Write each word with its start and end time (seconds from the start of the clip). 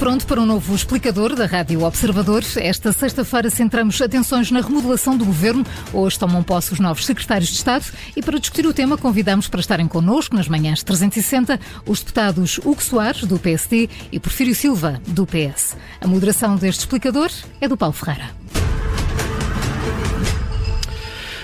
pronto 0.00 0.26
para 0.26 0.40
um 0.40 0.46
novo 0.46 0.74
explicador 0.74 1.34
da 1.34 1.44
Rádio 1.44 1.82
Observador. 1.82 2.42
Esta 2.56 2.90
sexta-feira 2.90 3.50
centramos 3.50 4.00
atenções 4.00 4.50
na 4.50 4.62
remodelação 4.62 5.14
do 5.14 5.26
governo. 5.26 5.62
Hoje 5.92 6.18
tomam 6.18 6.42
posse 6.42 6.72
os 6.72 6.80
novos 6.80 7.04
secretários 7.04 7.50
de 7.50 7.56
Estado 7.56 7.84
e 8.16 8.22
para 8.22 8.38
discutir 8.38 8.66
o 8.66 8.72
tema 8.72 8.96
convidamos 8.96 9.46
para 9.46 9.60
estarem 9.60 9.86
connosco 9.86 10.34
nas 10.34 10.48
manhãs 10.48 10.82
360 10.82 11.60
os 11.84 11.98
deputados 11.98 12.58
Hugo 12.64 12.82
Soares, 12.82 13.24
do 13.24 13.38
PSD, 13.38 13.90
e 14.10 14.18
Porfírio 14.18 14.54
Silva, 14.54 14.98
do 15.06 15.26
PS. 15.26 15.76
A 16.00 16.06
moderação 16.06 16.56
deste 16.56 16.80
explicador 16.80 17.30
é 17.60 17.68
do 17.68 17.76
Paulo 17.76 17.92
Ferreira. 17.92 18.30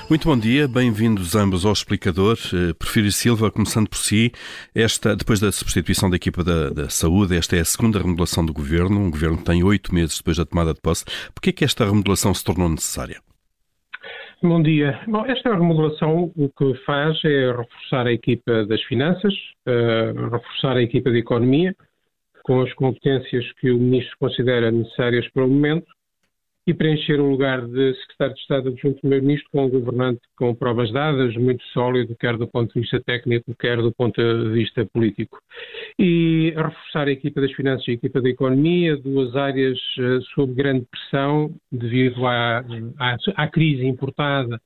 Muito 0.08 0.28
bom 0.28 0.38
dia, 0.38 0.68
bem-vindos 0.68 1.34
ambos 1.34 1.66
ao 1.66 1.72
Explicador. 1.72 2.36
Uh, 2.52 2.72
Prefiro 2.76 3.10
Silva, 3.10 3.50
começando 3.50 3.88
por 3.88 3.98
si, 3.98 4.30
esta, 4.72 5.16
depois 5.16 5.40
da 5.40 5.50
substituição 5.50 6.08
da 6.08 6.14
equipa 6.14 6.44
da, 6.44 6.70
da, 6.70 6.88
saúde, 6.88 7.36
esta 7.36 7.56
é 7.56 7.60
a 7.60 7.64
segunda 7.64 7.98
remodelação 7.98 8.46
do 8.46 8.52
governo, 8.52 9.00
um 9.00 9.10
governo 9.10 9.38
que 9.38 9.44
tem 9.44 9.64
oito 9.64 9.92
meses 9.92 10.18
depois 10.18 10.36
da 10.36 10.46
tomada 10.46 10.72
de 10.72 10.80
posse. 10.80 11.04
Por 11.34 11.42
que 11.42 11.50
é 11.50 11.52
que 11.52 11.64
esta 11.64 11.84
remodelação 11.84 12.32
se 12.32 12.44
tornou 12.44 12.68
necessária? 12.68 13.20
Bom 14.40 14.62
dia. 14.62 15.00
Bom, 15.08 15.26
esta 15.26 15.52
remodelação 15.52 16.30
o 16.36 16.48
que 16.50 16.74
faz 16.84 17.18
é 17.24 17.50
reforçar 17.50 18.06
a 18.06 18.12
equipa 18.12 18.64
das 18.64 18.80
finanças, 18.84 19.34
uh, 19.66 20.30
reforçar 20.30 20.76
a 20.76 20.82
equipa 20.82 21.10
de 21.10 21.18
economia, 21.18 21.74
com 22.44 22.60
as 22.60 22.72
competências 22.74 23.44
que 23.60 23.72
o 23.72 23.78
Ministro 23.78 24.16
considera 24.20 24.70
necessárias 24.70 25.28
para 25.32 25.44
o 25.44 25.48
momento, 25.48 25.95
e 26.66 26.74
preencher 26.74 27.20
o 27.20 27.30
lugar 27.30 27.64
de 27.64 27.94
secretário 27.94 28.34
de 28.34 28.40
Estado 28.40 28.68
adjunto 28.68 29.00
primeiro-ministro 29.00 29.48
com 29.52 29.66
um 29.66 29.70
governante 29.70 30.20
com 30.36 30.52
provas 30.52 30.92
dadas, 30.92 31.36
muito 31.36 31.62
sólido, 31.66 32.16
quer 32.18 32.36
do 32.36 32.48
ponto 32.48 32.74
de 32.74 32.80
vista 32.80 33.00
técnico, 33.00 33.54
quer 33.54 33.76
do 33.76 33.92
ponto 33.92 34.20
de 34.20 34.50
vista 34.50 34.84
político. 34.86 35.38
E 35.96 36.52
reforçar 36.56 37.06
a 37.06 37.12
equipa 37.12 37.40
das 37.40 37.52
finanças 37.52 37.86
e 37.86 37.92
a 37.92 37.94
equipa 37.94 38.20
da 38.20 38.28
economia, 38.28 38.96
duas 38.96 39.36
áreas 39.36 39.78
uh, 39.98 40.20
sob 40.34 40.54
grande 40.54 40.84
pressão 40.90 41.54
devido 41.70 42.26
à, 42.26 42.64
à, 42.98 43.16
à 43.36 43.48
crise 43.48 43.86
importada 43.86 44.60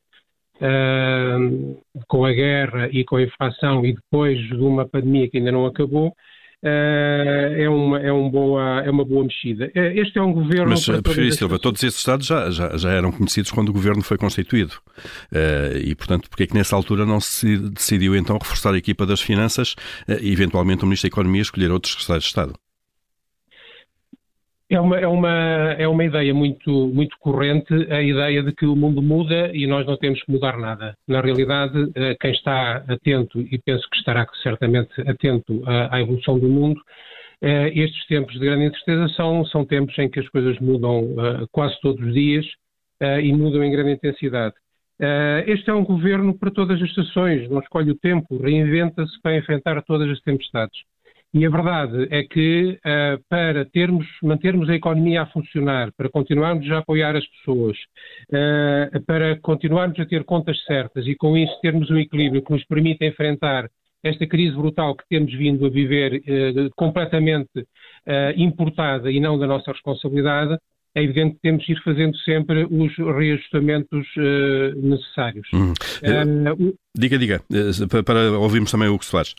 uh, 0.56 1.83
com 2.08 2.24
a 2.24 2.33
guerra 2.33 2.89
e 2.91 3.05
com 3.05 3.17
a 3.17 3.22
inflação 3.22 3.84
e 3.84 3.92
depois 3.92 4.39
de 4.39 4.56
uma 4.56 4.89
pandemia 4.89 5.28
que 5.28 5.36
ainda 5.36 5.52
não 5.52 5.67
acabou, 5.67 6.14
é, 6.62 7.69
uma, 7.69 7.98
é, 7.98 8.12
um 8.12 8.30
boa, 8.30 8.80
é 8.80 8.91
uma 8.91 9.05
boa 9.05 9.25
mexida. 9.25 9.70
Uh, 9.75 10.00
este 10.00 10.19
é 10.19 10.22
um 10.22 10.33
governo. 10.33 10.70
Mas, 10.70 10.84
Preferido 10.86 11.34
Silva, 11.34 11.58
todos 11.58 11.83
esses 11.83 11.98
Estados 11.98 12.27
já, 12.27 12.50
já, 12.50 12.77
já, 12.77 12.91
eram 12.91 13.12
conhecidos 13.12 13.50
quando 13.50 13.70
o 13.70 13.72
governo 13.72 14.02
foi 14.02 14.19
constituído. 14.19 14.75
E, 15.83 15.94
portanto, 15.94 16.28
porque 16.28 16.44
é 16.44 16.47
que 16.47 16.55
nessa 16.55 16.77
altura 16.77 17.06
não 17.06 17.20
se 17.20 17.56
decidiu 17.56 18.14
então 18.17 18.36
reforçar 18.36 18.75
a 18.75 18.78
equipa 18.78 19.06
das 19.06 19.20
finanças 19.20 19.75
e, 20.20 20.33
eventualmente, 20.33 20.83
o 20.83 20.86
Ministro 20.86 21.08
da 21.08 21.14
Economia 21.14 21.42
escolher 21.42 21.70
outros 21.70 21.92
secretários 21.92 22.25
de 22.25 22.28
Estado? 22.28 22.55
É 24.72 24.78
uma, 24.78 25.00
é, 25.00 25.06
uma, 25.08 25.72
é 25.78 25.88
uma 25.88 26.04
ideia 26.04 26.32
muito, 26.32 26.70
muito 26.94 27.18
corrente, 27.18 27.74
a 27.90 28.00
ideia 28.00 28.40
de 28.40 28.52
que 28.52 28.64
o 28.64 28.77
mundo 28.77 29.02
muda 29.02 29.50
e 29.52 29.66
nós 29.66 29.84
não 29.84 29.96
temos 29.96 30.22
que 30.22 30.30
mudar 30.30 30.56
nada. 30.56 30.96
Na 31.08 31.20
realidade, 31.20 31.90
eh, 31.96 32.14
quem 32.20 32.30
está 32.30 32.77
atento, 32.88 33.40
e 33.40 33.58
penso 33.58 33.84
que 33.90 33.96
estará 33.96 34.24
certamente 34.44 34.92
atento 35.08 35.60
à, 35.66 36.00
evolução 36.00 36.38
do 36.38 36.48
mundo, 36.48 36.80
eh, 37.42 37.72
estes 37.74 38.06
tempos 38.06 38.32
de 38.34 38.46
grande 38.46 38.66
incerteza 38.66 39.08
são, 39.16 39.44
são 39.46 39.64
tempos 39.64 39.98
em 39.98 40.08
que 40.08 40.20
as 40.20 40.28
coisas 40.28 40.56
mudam 40.60 41.16
eh, 41.18 41.46
quase 41.50 41.74
todos 41.80 42.06
os 42.06 42.14
dias 42.14 42.46
e 43.22 43.32
mudam 43.32 43.64
em 43.64 43.72
grande 43.72 43.92
intensidade. 43.92 44.55
Este 45.46 45.70
é 45.70 45.74
um 45.74 45.82
governo 45.82 46.38
para 46.38 46.50
todas 46.50 46.80
as 46.82 46.86
estações, 46.90 47.48
não 47.48 47.60
escolhe 47.60 47.90
o 47.90 47.98
tempo, 47.98 48.36
reinventa-se 48.36 49.18
para 49.22 49.38
enfrentar 49.38 49.82
todas 49.84 50.06
as 50.10 50.20
tempestades. 50.20 50.78
E 51.33 51.47
a 51.47 51.50
verdade 51.50 52.09
é 52.11 52.25
que 52.25 52.77
uh, 52.84 53.23
para 53.29 53.64
termos, 53.64 54.05
mantermos 54.20 54.68
a 54.68 54.74
economia 54.74 55.23
a 55.23 55.27
funcionar, 55.27 55.92
para 55.92 56.08
continuarmos 56.08 56.68
a 56.70 56.79
apoiar 56.79 57.14
as 57.14 57.24
pessoas, 57.24 57.77
uh, 58.30 59.01
para 59.07 59.39
continuarmos 59.40 59.98
a 60.01 60.07
ter 60.07 60.24
contas 60.24 60.61
certas 60.64 61.07
e 61.07 61.14
com 61.14 61.36
isso 61.36 61.52
termos 61.63 61.89
um 61.89 61.98
equilíbrio 61.98 62.42
que 62.42 62.52
nos 62.52 62.64
permita 62.64 63.05
enfrentar 63.05 63.70
esta 64.02 64.27
crise 64.27 64.57
brutal 64.57 64.96
que 64.96 65.05
temos 65.08 65.33
vindo 65.33 65.67
a 65.67 65.70
viver 65.70 66.14
uh, 66.14 66.70
completamente 66.74 67.67
importada 68.35 69.11
e 69.11 69.20
não 69.20 69.39
da 69.39 69.46
nossa 69.46 69.70
responsabilidade, 69.70 70.58
é 70.95 71.02
evidente 71.02 71.35
que 71.35 71.42
temos 71.42 71.64
de 71.64 71.73
ir 71.73 71.83
fazendo 71.85 72.17
sempre 72.20 72.64
os 72.64 72.96
reajustamentos 72.96 74.07
necessários. 74.83 75.46
Hum. 75.52 75.74
diga, 76.96 77.19
diga, 77.19 77.42
para, 77.89 78.02
para 78.02 78.39
ouvirmos 78.39 78.70
também 78.70 78.89
o 78.89 78.98
que 78.98 79.05
se 79.05 79.13
faz. 79.13 79.35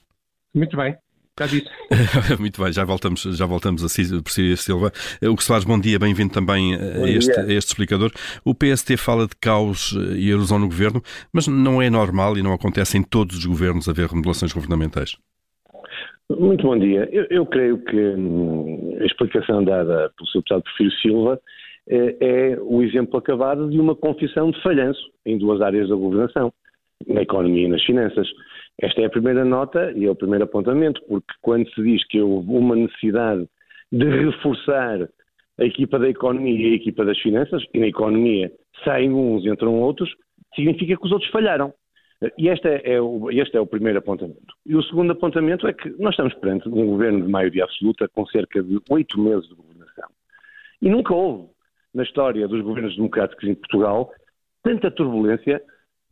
Muito 0.53 0.77
bem. 0.77 0.95
Já 1.39 1.47
disse. 1.47 1.67
Muito 2.39 2.61
bem, 2.61 2.73
já 2.73 2.83
voltamos, 2.83 3.21
já 3.21 3.45
voltamos 3.45 3.83
a 3.83 3.89
Cícero 3.89 4.21
Silva. 4.57 4.91
O 5.23 5.35
que 5.35 5.43
se 5.43 5.47
faz, 5.47 5.63
bom 5.63 5.79
dia, 5.79 5.97
bem-vindo 5.97 6.33
também 6.33 6.75
a 6.75 7.09
este, 7.09 7.39
a 7.39 7.43
este, 7.43 7.69
explicador. 7.69 8.11
O 8.45 8.53
PST 8.53 8.97
fala 8.97 9.25
de 9.25 9.35
caos 9.35 9.93
e 10.17 10.29
erosão 10.29 10.59
no 10.59 10.67
governo, 10.67 11.01
mas 11.33 11.47
não 11.47 11.81
é 11.81 11.89
normal 11.89 12.37
e 12.37 12.43
não 12.43 12.53
acontece 12.53 12.97
em 12.97 13.03
todos 13.03 13.37
os 13.37 13.45
governos 13.45 13.87
haver 13.87 14.07
remodelações 14.07 14.53
governamentais? 14.53 15.17
Muito 16.29 16.63
bom 16.63 16.77
dia. 16.77 17.07
Eu, 17.11 17.25
eu 17.29 17.45
creio 17.45 17.77
que 17.77 17.97
hum, 17.97 18.97
a 18.99 19.05
explicação 19.05 19.63
dada 19.63 20.11
pelo 20.15 20.27
Sr. 20.29 20.37
Deputado 20.39 20.63
Porfírio 20.63 20.91
Silva 21.01 21.41
é 21.87 22.57
o 22.61 22.81
exemplo 22.83 23.17
acabado 23.17 23.69
de 23.69 23.79
uma 23.79 23.95
confissão 23.95 24.51
de 24.51 24.61
falhanço 24.61 25.01
em 25.25 25.37
duas 25.37 25.61
áreas 25.61 25.89
da 25.89 25.95
governação, 25.95 26.53
na 27.07 27.21
economia 27.21 27.65
e 27.65 27.69
nas 27.69 27.83
finanças. 27.83 28.27
Esta 28.81 29.01
é 29.01 29.05
a 29.05 29.09
primeira 29.09 29.45
nota 29.45 29.91
e 29.95 30.05
é 30.05 30.09
o 30.09 30.15
primeiro 30.15 30.45
apontamento, 30.45 31.01
porque 31.07 31.33
quando 31.41 31.69
se 31.73 31.81
diz 31.83 32.05
que 32.07 32.21
houve 32.21 32.49
uma 32.49 32.75
necessidade 32.75 33.47
de 33.91 34.05
reforçar 34.05 35.07
a 35.59 35.65
equipa 35.65 35.99
da 35.99 36.09
economia 36.09 36.69
e 36.69 36.71
a 36.71 36.75
equipa 36.75 37.05
das 37.05 37.19
finanças, 37.19 37.63
e 37.73 37.79
na 37.79 37.87
economia 37.87 38.51
saem 38.83 39.11
uns 39.13 39.45
e 39.45 39.49
entram 39.49 39.79
outros, 39.79 40.09
significa 40.55 40.97
que 40.97 41.05
os 41.05 41.11
outros 41.11 41.29
falharam. 41.31 41.73
E 42.37 42.49
este 42.49 42.67
é, 42.67 42.93
é 42.93 43.01
o, 43.01 43.31
este 43.31 43.57
é 43.57 43.59
o 43.59 43.65
primeiro 43.65 43.99
apontamento. 43.99 44.53
E 44.65 44.75
o 44.75 44.83
segundo 44.83 45.11
apontamento 45.11 45.67
é 45.67 45.73
que 45.73 45.89
nós 45.99 46.13
estamos 46.13 46.33
perante 46.35 46.69
um 46.69 46.85
governo 46.85 47.25
de 47.25 47.31
maioria 47.31 47.63
absoluta 47.63 48.07
com 48.09 48.25
cerca 48.27 48.61
de 48.61 48.79
oito 48.89 49.19
meses 49.19 49.47
de 49.47 49.55
governação. 49.55 50.09
E 50.81 50.89
nunca 50.89 51.13
houve, 51.13 51.49
na 51.93 52.03
história 52.03 52.47
dos 52.47 52.61
governos 52.61 52.95
democráticos 52.95 53.47
em 53.47 53.55
Portugal, 53.55 54.11
tanta 54.63 54.91
turbulência 54.91 55.61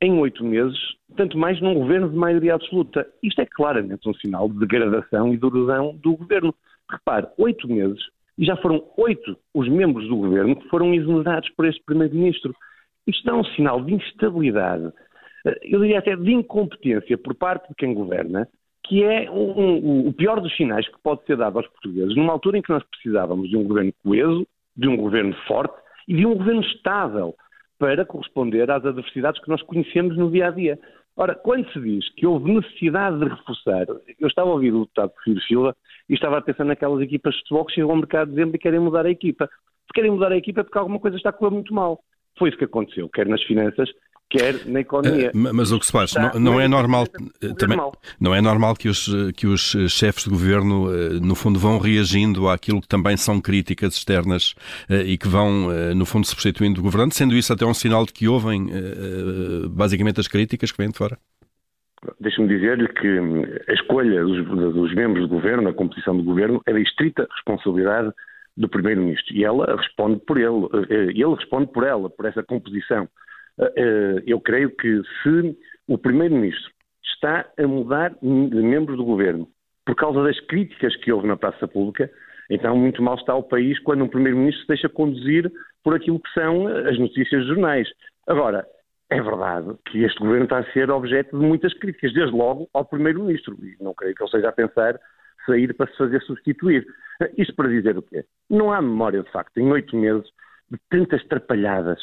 em 0.01 0.13
oito 0.19 0.43
meses, 0.43 0.77
tanto 1.15 1.37
mais 1.37 1.59
num 1.61 1.73
governo 1.73 2.09
de 2.09 2.15
maioria 2.15 2.55
absoluta. 2.55 3.07
Isto 3.21 3.41
é 3.41 3.45
claramente 3.45 4.07
um 4.07 4.13
sinal 4.15 4.47
de 4.47 4.59
degradação 4.59 5.33
e 5.33 5.37
de 5.37 5.39
do 5.39 6.15
governo. 6.15 6.53
Repare, 6.89 7.27
oito 7.37 7.67
meses, 7.67 7.99
e 8.37 8.45
já 8.45 8.55
foram 8.57 8.83
oito 8.97 9.37
os 9.53 9.67
membros 9.67 10.07
do 10.07 10.15
governo 10.15 10.55
que 10.55 10.67
foram 10.69 10.93
exonerados 10.93 11.49
por 11.49 11.65
este 11.65 11.83
primeiro-ministro. 11.83 12.55
Isto 13.05 13.29
é 13.29 13.33
um 13.33 13.43
sinal 13.43 13.83
de 13.83 13.93
instabilidade, 13.93 14.91
eh, 15.45 15.59
eu 15.63 15.79
diria 15.79 15.99
até 15.99 16.15
de 16.15 16.31
incompetência 16.31 17.17
por 17.17 17.35
parte 17.35 17.67
de 17.69 17.75
quem 17.75 17.93
governa, 17.93 18.47
que 18.85 19.03
é 19.03 19.29
um, 19.29 19.59
um, 19.59 20.07
o 20.07 20.13
pior 20.13 20.39
dos 20.41 20.55
sinais 20.55 20.87
que 20.87 20.99
pode 21.03 21.23
ser 21.25 21.37
dado 21.37 21.57
aos 21.57 21.67
portugueses, 21.67 22.15
numa 22.15 22.33
altura 22.33 22.57
em 22.57 22.61
que 22.61 22.71
nós 22.71 22.83
precisávamos 22.83 23.49
de 23.49 23.57
um 23.57 23.63
governo 23.63 23.93
coeso, 24.03 24.47
de 24.75 24.87
um 24.87 24.97
governo 24.97 25.35
forte 25.47 25.75
e 26.07 26.15
de 26.15 26.25
um 26.25 26.35
governo 26.35 26.61
estável 26.61 27.35
para 27.79 28.05
corresponder 28.05 28.69
às 28.69 28.85
adversidades 28.85 29.41
que 29.41 29.49
nós 29.49 29.61
conhecemos 29.63 30.15
no 30.17 30.29
dia 30.29 30.49
a 30.49 30.51
dia. 30.51 30.77
Ora, 31.15 31.33
quando 31.33 31.71
se 31.71 31.79
diz 31.79 32.09
que 32.13 32.27
houve 32.27 32.53
necessidade 32.53 33.19
de 33.19 33.25
reforçar, 33.25 33.87
eu 34.19 34.27
estava 34.27 34.49
a 34.49 34.53
ouvir 34.53 34.73
o 34.73 34.81
deputado 34.81 35.11
Filho 35.23 35.41
Silva 35.41 35.75
e 36.07 36.13
estava 36.13 36.37
a 36.37 36.41
pensar 36.41 36.65
naquelas 36.65 37.01
equipas 37.01 37.33
de 37.33 37.39
futebol 37.41 37.65
que 37.65 37.73
chegam 37.73 37.89
ao 37.89 37.97
mercado 37.97 38.29
de 38.29 38.35
dezembro 38.35 38.55
e 38.55 38.59
querem 38.59 38.79
mudar 38.79 39.05
a 39.05 39.09
equipa. 39.09 39.49
Se 39.87 39.93
querem 39.93 40.11
mudar 40.11 40.31
a 40.31 40.37
equipa 40.37 40.61
é 40.61 40.63
porque 40.63 40.77
alguma 40.77 40.99
coisa 40.99 41.17
está 41.17 41.29
a 41.29 41.33
correr 41.33 41.53
muito 41.55 41.73
mal. 41.73 41.99
Foi 42.37 42.49
isso 42.49 42.57
que 42.57 42.65
aconteceu, 42.65 43.09
quer 43.09 43.27
nas 43.27 43.43
finanças, 43.43 43.89
quer 44.29 44.65
na 44.65 44.81
economia. 44.81 45.31
Uh, 45.33 45.53
mas 45.53 45.71
o 45.71 45.79
que 45.79 45.85
se 45.85 45.91
faz, 45.91 46.13
não, 46.13 46.39
não, 46.39 46.61
é 46.61 46.67
normal, 46.67 47.07
também, 47.57 47.77
não 48.19 48.35
é 48.35 48.41
normal 48.41 48.75
que 48.75 48.87
os, 48.87 49.09
que 49.35 49.47
os 49.47 49.75
chefes 49.89 50.25
de 50.25 50.29
governo, 50.29 50.87
no 51.19 51.35
fundo, 51.35 51.59
vão 51.59 51.79
reagindo 51.79 52.47
àquilo 52.47 52.81
que 52.81 52.87
também 52.87 53.17
são 53.17 53.41
críticas 53.41 53.95
externas 53.95 54.55
e 54.89 55.17
que 55.17 55.27
vão, 55.27 55.69
no 55.95 56.05
fundo, 56.05 56.27
substituindo 56.27 56.79
o 56.79 56.83
governante, 56.83 57.15
sendo 57.15 57.35
isso 57.35 57.51
até 57.51 57.65
um 57.65 57.73
sinal 57.73 58.05
de 58.05 58.13
que 58.13 58.27
ouvem 58.27 58.69
basicamente 59.69 60.19
as 60.19 60.27
críticas 60.27 60.71
que 60.71 60.77
vêm 60.77 60.89
de 60.89 60.97
fora? 60.97 61.17
Deixe-me 62.19 62.47
dizer-lhe 62.47 62.87
que 62.87 63.07
a 63.67 63.73
escolha 63.73 64.23
dos, 64.23 64.45
dos, 64.73 64.95
membros 64.95 65.27
do 65.27 65.35
governo, 65.35 65.69
a 65.69 65.73
composição 65.73 66.15
do 66.15 66.23
governo, 66.23 66.61
é 66.65 66.71
da 66.71 66.79
estrita 66.79 67.27
responsabilidade 67.29 68.11
do 68.55 68.69
primeiro-ministro 68.69 69.35
e 69.35 69.43
ela 69.43 69.75
responde 69.75 70.19
por 70.25 70.37
ele, 70.37 70.67
ele 70.89 71.35
responde 71.35 71.67
por 71.71 71.83
ela, 71.83 72.09
por 72.09 72.25
essa 72.25 72.41
composição. 72.41 73.07
Eh, 73.59 74.23
eu 74.25 74.39
creio 74.39 74.69
que 74.75 75.01
se 75.21 75.57
o 75.87 75.97
Primeiro-Ministro 75.97 76.71
está 77.03 77.45
a 77.57 77.67
mudar 77.67 78.15
membros 78.21 78.97
do 78.97 79.03
governo 79.03 79.47
por 79.85 79.95
causa 79.95 80.23
das 80.23 80.39
críticas 80.41 80.95
que 80.97 81.11
houve 81.11 81.27
na 81.27 81.35
praça 81.35 81.67
pública, 81.67 82.09
então 82.49 82.77
muito 82.77 83.01
mal 83.01 83.15
está 83.15 83.35
o 83.35 83.43
país 83.43 83.77
quando 83.79 84.03
um 84.03 84.07
Primeiro-Ministro 84.07 84.61
se 84.61 84.67
deixa 84.67 84.89
conduzir 84.89 85.51
por 85.83 85.95
aquilo 85.95 86.19
que 86.19 86.31
são 86.33 86.67
as 86.67 86.97
notícias 86.97 87.41
dos 87.41 87.55
jornais. 87.55 87.89
Agora, 88.27 88.65
é 89.09 89.21
verdade 89.21 89.75
que 89.85 90.03
este 90.03 90.19
governo 90.19 90.43
está 90.43 90.59
a 90.59 90.71
ser 90.71 90.89
objeto 90.91 91.37
de 91.37 91.43
muitas 91.43 91.73
críticas, 91.73 92.13
desde 92.13 92.35
logo 92.35 92.69
ao 92.73 92.85
Primeiro-Ministro, 92.85 93.57
e 93.61 93.75
não 93.83 93.93
creio 93.93 94.15
que 94.15 94.23
ele 94.23 94.31
seja 94.31 94.49
a 94.49 94.53
pensar 94.53 94.99
sair 95.45 95.73
para 95.73 95.89
se 95.89 95.97
fazer 95.97 96.21
substituir. 96.21 96.85
Isto 97.37 97.55
para 97.55 97.69
dizer 97.69 97.97
o 97.97 98.03
quê? 98.03 98.23
Não 98.49 98.71
há 98.71 98.81
memória, 98.81 99.23
de 99.23 99.31
facto, 99.31 99.57
em 99.57 99.71
oito 99.71 99.95
meses, 99.97 100.29
de 100.69 100.77
tantas 100.89 101.23
trapalhadas, 101.25 101.99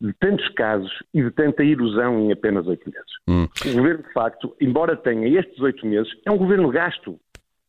de 0.00 0.12
tantos 0.14 0.48
casos 0.50 0.90
e 1.12 1.22
de 1.22 1.30
tanta 1.30 1.62
erosão 1.62 2.20
em 2.20 2.32
apenas 2.32 2.66
oito 2.66 2.90
meses. 2.90 3.10
Hum. 3.28 3.46
O 3.66 3.76
governo, 3.76 4.02
de 4.02 4.12
facto, 4.12 4.56
embora 4.60 4.96
tenha 4.96 5.28
estes 5.38 5.60
oito 5.60 5.86
meses, 5.86 6.10
é 6.24 6.30
um 6.30 6.38
governo 6.38 6.70
gasto. 6.70 7.18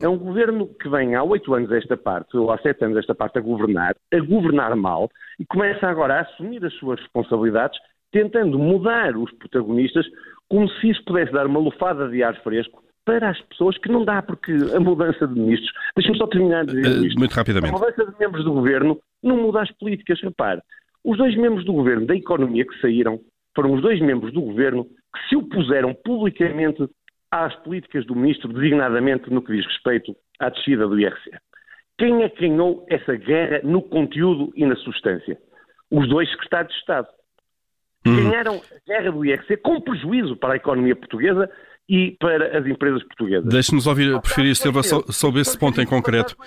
É 0.01 0.07
um 0.07 0.17
governo 0.17 0.67
que 0.81 0.89
vem 0.89 1.13
há 1.13 1.23
oito 1.23 1.53
anos 1.53 1.71
esta 1.71 1.95
parte, 1.95 2.35
ou 2.35 2.51
há 2.51 2.57
sete 2.57 2.83
anos 2.83 2.97
esta 2.97 3.13
parte, 3.13 3.37
a 3.37 3.41
governar, 3.41 3.95
a 4.11 4.19
governar 4.19 4.75
mal, 4.75 5.09
e 5.39 5.45
começa 5.45 5.87
agora 5.87 6.15
a 6.15 6.21
assumir 6.21 6.65
as 6.65 6.73
suas 6.75 6.99
responsabilidades, 6.99 7.79
tentando 8.11 8.57
mudar 8.57 9.15
os 9.15 9.31
protagonistas, 9.33 10.05
como 10.49 10.67
se 10.67 10.89
isso 10.89 11.03
pudesse 11.05 11.31
dar 11.31 11.45
uma 11.45 11.59
lufada 11.59 12.09
de 12.09 12.23
ar 12.23 12.35
fresco 12.41 12.83
para 13.05 13.29
as 13.29 13.41
pessoas 13.41 13.77
que 13.77 13.91
não 13.91 14.03
dá, 14.03 14.21
porque 14.21 14.51
a 14.75 14.79
mudança 14.79 15.27
de 15.27 15.39
ministros. 15.39 15.71
Deixa-me 15.95 16.17
só 16.17 16.27
terminar 16.27 16.65
de 16.65 16.81
dizer 16.81 16.99
uh, 16.99 17.05
isto. 17.05 17.19
Muito 17.19 17.33
rapidamente. 17.33 17.73
A 17.73 17.77
mudança 17.77 18.05
de 18.05 18.19
membros 18.19 18.43
do 18.43 18.53
governo 18.53 18.99
não 19.23 19.37
muda 19.37 19.61
as 19.61 19.71
políticas. 19.71 20.19
Repare, 20.21 20.61
os 21.03 21.17
dois 21.17 21.35
membros 21.35 21.65
do 21.65 21.73
governo 21.73 22.05
da 22.05 22.15
economia 22.15 22.65
que 22.65 22.79
saíram 22.79 23.19
foram 23.55 23.73
os 23.73 23.81
dois 23.81 23.99
membros 23.99 24.33
do 24.33 24.41
governo 24.41 24.85
que 24.85 25.29
se 25.29 25.35
opuseram 25.35 25.93
publicamente 26.05 26.87
às 27.29 27.55
políticas 27.63 28.05
do 28.05 28.15
ministro, 28.15 28.51
designadamente 28.53 29.29
no 29.29 29.41
que 29.41 29.53
diz 29.53 29.65
respeito 29.65 30.15
à 30.39 30.49
descida 30.49 30.87
do 30.87 30.99
IRC. 30.99 31.31
Quem 31.97 32.23
é 32.23 32.29
que 32.29 32.47
ganhou 32.47 32.85
essa 32.89 33.15
guerra 33.15 33.61
no 33.63 33.81
conteúdo 33.81 34.51
e 34.55 34.65
na 34.65 34.75
substância? 34.77 35.37
Os 35.89 36.07
dois 36.09 36.29
secretários 36.31 36.73
de 36.73 36.79
Estado. 36.79 37.07
Uhum. 38.05 38.15
Ganharam 38.15 38.55
a 38.55 38.87
guerra 38.87 39.11
do 39.11 39.25
IRC 39.25 39.57
com 39.57 39.79
prejuízo 39.79 40.35
para 40.35 40.53
a 40.53 40.57
economia 40.57 40.95
portuguesa 40.95 41.49
e 41.91 42.15
para 42.21 42.57
as 42.57 42.65
empresas 42.65 43.03
portuguesas. 43.03 43.49
Deixe-nos 43.49 43.85
ouvir, 43.85 44.17
preferir, 44.21 44.55
Silva, 44.55 44.81
sobre 44.81 45.41
esse 45.41 45.57
ponto 45.57 45.81
em 45.81 45.85
concreto. 45.85 46.37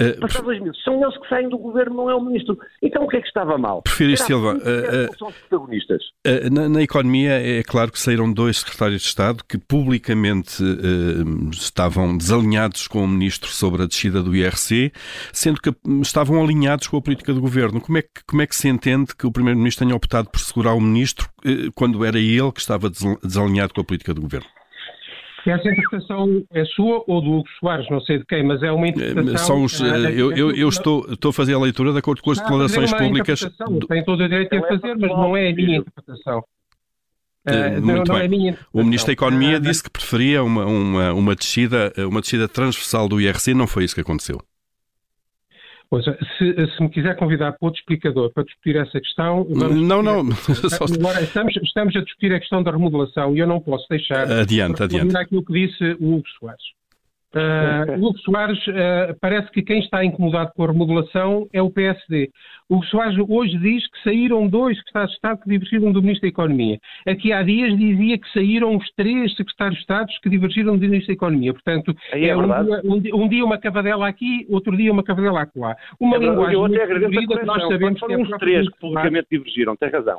Uh, 0.00 0.20
Passados 0.20 0.46
dois 0.46 0.60
meses. 0.60 0.80
São 0.84 1.02
eles 1.02 1.18
que 1.18 1.28
saem 1.28 1.48
do 1.48 1.58
governo, 1.58 1.96
não 1.96 2.08
é 2.08 2.14
o 2.14 2.20
ministro. 2.20 2.56
Então 2.80 3.02
o 3.02 3.08
que 3.08 3.16
é 3.16 3.20
que 3.20 3.26
estava 3.26 3.58
mal? 3.58 3.82
Preferir, 3.82 4.16
Silva. 4.16 4.54
Uh, 4.54 4.54
uh, 4.54 5.32
protagonistas. 5.48 6.00
Uh, 6.24 6.54
na, 6.54 6.68
na, 6.68 6.80
economia 6.80 7.32
é 7.32 7.60
claro 7.64 7.90
que 7.90 7.98
saíram 7.98 8.32
dois 8.32 8.58
secretários 8.58 9.02
de 9.02 9.08
Estado 9.08 9.42
que 9.48 9.58
publicamente 9.58 10.62
estavam 11.50 12.16
desalinhados 12.16 12.86
com 12.86 13.02
o 13.02 13.08
ministro 13.08 13.50
sobre 13.50 13.82
a 13.82 13.86
descida 13.86 14.22
do 14.22 14.36
IRC, 14.36 14.92
sendo 15.32 15.60
que 15.60 15.74
estavam 16.00 16.40
alinhados 16.40 16.86
com 16.86 16.98
a 16.98 17.02
política 17.02 17.34
do 17.34 17.40
governo. 17.40 17.80
Como 17.80 17.98
é 17.98 18.02
que, 18.02 18.22
como 18.24 18.42
é 18.42 18.46
que 18.46 18.54
se 18.54 18.68
entende 18.68 19.16
que 19.16 19.26
o 19.26 19.32
primeiro-ministro 19.32 19.84
tenha 19.84 19.96
optado 19.96 20.30
por 20.30 20.38
segurar 20.38 20.74
o 20.74 20.80
ministro 20.80 21.28
quando 21.74 22.04
era 22.04 22.18
ele 22.18 22.52
que 22.52 22.60
estava 22.60 22.88
desalinhado 22.88 23.74
com 23.74 23.80
a 23.80 23.84
política 23.84 24.14
do 24.14 24.20
governo? 24.20 24.46
Essa 25.46 25.68
interpretação 25.68 26.44
é 26.52 26.64
sua 26.64 27.02
ou 27.06 27.20
do 27.20 27.30
Hugo 27.30 27.48
Soares, 27.60 27.88
não 27.90 28.00
sei 28.00 28.18
de 28.18 28.26
quem, 28.26 28.44
mas 28.44 28.62
é 28.62 28.72
uma 28.72 28.88
interpretação. 28.88 29.34
Eh, 29.34 29.38
são 29.38 29.64
os, 29.64 29.80
eh, 29.80 30.12
eu, 30.12 30.32
eu, 30.32 30.50
eu 30.52 30.68
estou, 30.68 31.06
estou 31.10 31.30
a 31.30 31.32
fazer 31.32 31.54
a 31.54 31.58
leitura 31.58 31.92
de 31.92 31.98
acordo 31.98 32.22
com 32.22 32.30
as 32.30 32.38
declarações 32.38 32.92
públicas. 32.92 33.40
Do... 33.40 33.86
Tem 33.86 34.04
todo 34.04 34.24
o 34.24 34.28
direito 34.28 34.54
a 34.56 34.62
fazer, 34.68 34.96
mas 34.96 35.10
não 35.10 35.36
é 35.36 35.50
a 35.50 35.54
minha 35.54 35.78
interpretação. 35.78 36.42
Uh, 37.48 37.80
Muito 37.80 38.12
não, 38.12 38.18
bem. 38.18 38.50
É 38.50 38.56
o 38.72 38.84
Ministro 38.84 39.06
da 39.06 39.12
Economia 39.12 39.60
disse 39.60 39.82
que 39.82 39.90
preferia 39.90 40.42
uma, 40.42 40.66
uma, 40.66 41.12
uma, 41.14 41.34
descida, 41.34 41.92
uma 41.96 42.20
descida 42.20 42.46
transversal 42.46 43.08
do 43.08 43.20
IRC, 43.20 43.54
não 43.54 43.66
foi 43.66 43.84
isso 43.84 43.94
que 43.94 44.00
aconteceu. 44.02 44.38
Pois, 45.90 46.04
se, 46.04 46.76
se, 46.76 46.82
me 46.82 46.90
quiser 46.90 47.16
convidar 47.16 47.52
para 47.52 47.66
outro 47.66 47.80
explicador 47.80 48.30
para 48.32 48.44
discutir 48.44 48.76
essa 48.76 49.00
questão. 49.00 49.46
não, 49.48 50.02
não. 50.02 50.20
Agora, 50.98 51.22
estamos, 51.22 51.56
estamos, 51.56 51.96
a 51.96 52.00
discutir 52.00 52.34
a 52.34 52.38
questão 52.38 52.62
da 52.62 52.70
remodelação 52.70 53.34
e 53.34 53.38
eu 53.38 53.46
não 53.46 53.58
posso 53.58 53.86
deixar. 53.88 54.30
Adiante, 54.30 54.82
adiante. 54.82 55.16
aquilo 55.16 55.42
que 55.42 55.52
disse 55.52 55.96
o 55.98 56.16
Hugo 56.16 56.28
Soares. 56.38 56.77
Uh, 57.34 57.92
Hugo 58.02 58.18
Soares, 58.20 58.58
uh, 58.68 59.14
parece 59.20 59.50
que 59.50 59.60
quem 59.60 59.80
está 59.80 60.02
incomodado 60.02 60.50
com 60.56 60.64
a 60.64 60.68
remodelação 60.68 61.46
é 61.52 61.60
o 61.60 61.70
PSD. 61.70 62.30
O 62.70 62.76
Hugo 62.76 62.86
Soares 62.86 63.18
hoje 63.28 63.58
diz 63.58 63.86
que 63.86 64.02
saíram 64.02 64.48
dois 64.48 64.78
secretários 64.78 65.10
de 65.10 65.16
Estado 65.16 65.40
que 65.42 65.50
divergiram 65.50 65.92
do 65.92 66.00
Ministro 66.00 66.22
da 66.22 66.28
Economia. 66.28 66.78
Aqui 67.06 67.30
há 67.30 67.42
dias 67.42 67.76
dizia 67.76 68.18
que 68.18 68.32
saíram 68.32 68.74
os 68.76 68.90
três 68.92 69.36
secretários 69.36 69.76
de 69.76 69.82
Estado 69.82 70.08
que 70.22 70.30
divergiram 70.30 70.78
do 70.78 70.80
Ministro 70.80 71.08
da 71.08 71.12
Economia. 71.12 71.52
Portanto, 71.52 71.94
é, 72.12 72.28
é 72.28 72.36
um, 72.36 72.98
dia, 72.98 73.14
um, 73.14 73.28
dia, 73.28 73.44
uma 73.44 73.58
cavadela 73.58 74.08
aqui, 74.08 74.46
outro 74.48 74.74
dia 74.74 74.90
uma 74.90 75.04
cavadela 75.04 75.42
acolá. 75.42 75.76
Uma 76.00 76.16
é 76.16 76.20
linguagem 76.20 76.54
eu 76.54 76.64
até 76.64 76.82
agradeço 76.82 77.28
que 77.28 77.44
nós 77.44 77.68
sabemos 77.68 78.00
que 78.00 78.12
é 78.12 78.16
os 78.16 78.28
três 78.38 78.68
que 78.70 78.78
publicamente 78.80 79.26
divergiram, 79.30 79.76
tem 79.76 79.90
razão. 79.90 80.18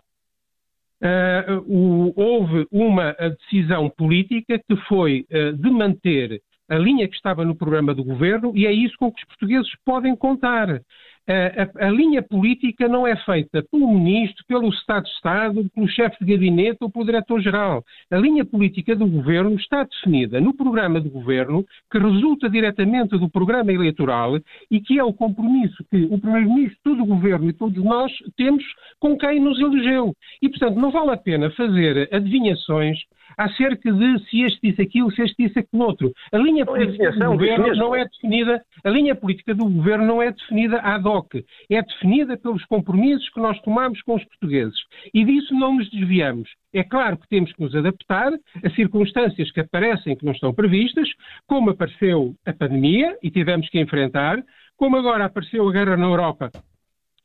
Uh, 1.02 1.64
o, 1.66 2.14
houve 2.16 2.68
uma 2.70 3.14
decisão 3.14 3.90
política 3.90 4.60
que 4.60 4.76
foi 4.88 5.26
uh, 5.32 5.54
de 5.54 5.70
manter 5.72 6.42
a 6.70 6.78
linha 6.78 7.08
que 7.08 7.16
estava 7.16 7.44
no 7.44 7.56
programa 7.56 7.94
do 7.94 8.04
governo 8.04 8.52
e 8.56 8.66
é 8.66 8.72
isso 8.72 8.96
com 8.98 9.12
que 9.12 9.22
os 9.22 9.28
portugueses 9.28 9.70
podem 9.84 10.16
contar. 10.16 10.82
A, 11.28 11.84
a, 11.84 11.88
a, 11.88 11.92
linha 11.92 12.24
política 12.24 12.88
não 12.88 13.06
é 13.06 13.16
feita 13.18 13.64
pelo 13.72 13.88
ministro, 13.88 14.44
pelo 14.48 14.70
Estado 14.70 15.04
de 15.04 15.12
Estado, 15.12 15.70
pelo 15.76 15.88
chefe 15.88 16.18
de 16.26 16.32
gabinete 16.32 16.78
ou 16.82 16.90
pelo 16.90 17.06
diretor-geral. 17.06 17.84
A 18.10 18.18
linha 18.18 18.44
política 18.44 18.96
do 18.96 19.06
governo 19.06 19.54
está 19.56 19.84
definida 19.84 20.42
no 20.42 20.56
programa 20.56 21.00
do 21.00 21.08
governo, 21.08 21.64
que 21.92 22.00
resulta 22.00 22.50
diretamente 22.50 23.16
do 23.16 23.30
programa 23.30 23.72
eleitoral 23.72 24.40
e 24.72 24.80
que 24.80 24.98
é 24.98 25.04
o 25.04 25.14
compromisso 25.14 25.86
que 25.92 26.08
o 26.10 26.20
primeiro-ministro, 26.20 26.80
todo 26.84 27.04
o 27.04 27.06
governo 27.06 27.48
e 27.48 27.54
todos 27.54 27.84
nós 27.84 28.12
temos 28.36 28.64
com 29.00 29.16
quem 29.16 29.40
nos 29.40 29.60
elegeu. 29.60 30.16
E, 30.42 30.50
portanto, 30.50 30.78
não 30.78 30.90
vale 30.90 31.12
a 31.12 31.18
pena 31.18 31.52
fazer 31.52 32.10
adivinhações 32.12 32.98
acerca 33.38 33.92
de 33.92 34.20
se 34.26 34.42
este 34.42 34.60
disse 34.62 34.82
aquilo, 34.82 35.12
se 35.12 35.22
este 35.22 35.36
disse 35.48 35.60
aquilo 35.60 35.84
outro. 35.84 36.12
A 36.32 36.38
linha 36.38 36.66
não 36.66 36.76
é 36.76 36.80
política 36.80 37.08
é 37.08 37.12
do 37.12 37.32
governo 37.32 37.76
não 37.76 37.96
é 37.96 38.06
definida, 38.06 38.64
a 38.84 38.90
linha 38.90 39.16
política 39.16 39.56
do 39.56 39.66
governo 39.66 40.06
não 40.06 40.22
é 40.22 40.32
definida 40.32 40.80
ad 40.80 41.08
hoc, 41.08 41.36
é 41.70 41.82
definida 41.82 42.38
pelos 42.38 42.64
compromissos 42.66 43.30
que 43.30 43.40
nós 43.40 43.60
tomamos 43.62 44.02
com 44.02 44.16
os 44.16 44.26
portugueses. 44.26 44.78
E 45.14 45.24
disso 45.26 45.54
não 45.54 45.76
nos 45.76 45.90
desviamos. 45.90 46.50
É 46.74 46.84
claro 46.84 47.18
que 47.18 47.28
temos 47.28 47.52
que 47.52 47.62
nos 47.62 47.76
adaptar 47.76 48.32
a 48.64 48.70
circunstâncias 48.72 49.52
que 49.52 49.60
aparecem 49.60 50.16
que 50.16 50.26
não 50.26 50.34
estão 50.34 50.54
previstas, 50.54 51.10
como 51.48 51.72
apareceu 51.72 52.36
a 52.46 52.54
pandemia 52.54 53.18
e 53.24 53.32
tivemos 53.32 53.70
que 53.70 53.80
enfrentar, 53.80 54.44
como 54.78 54.98
agora 54.98 55.26
apareceu 55.26 55.68
a 55.68 55.72
guerra 55.72 55.98
na 55.98 56.06
Europa 56.06 56.52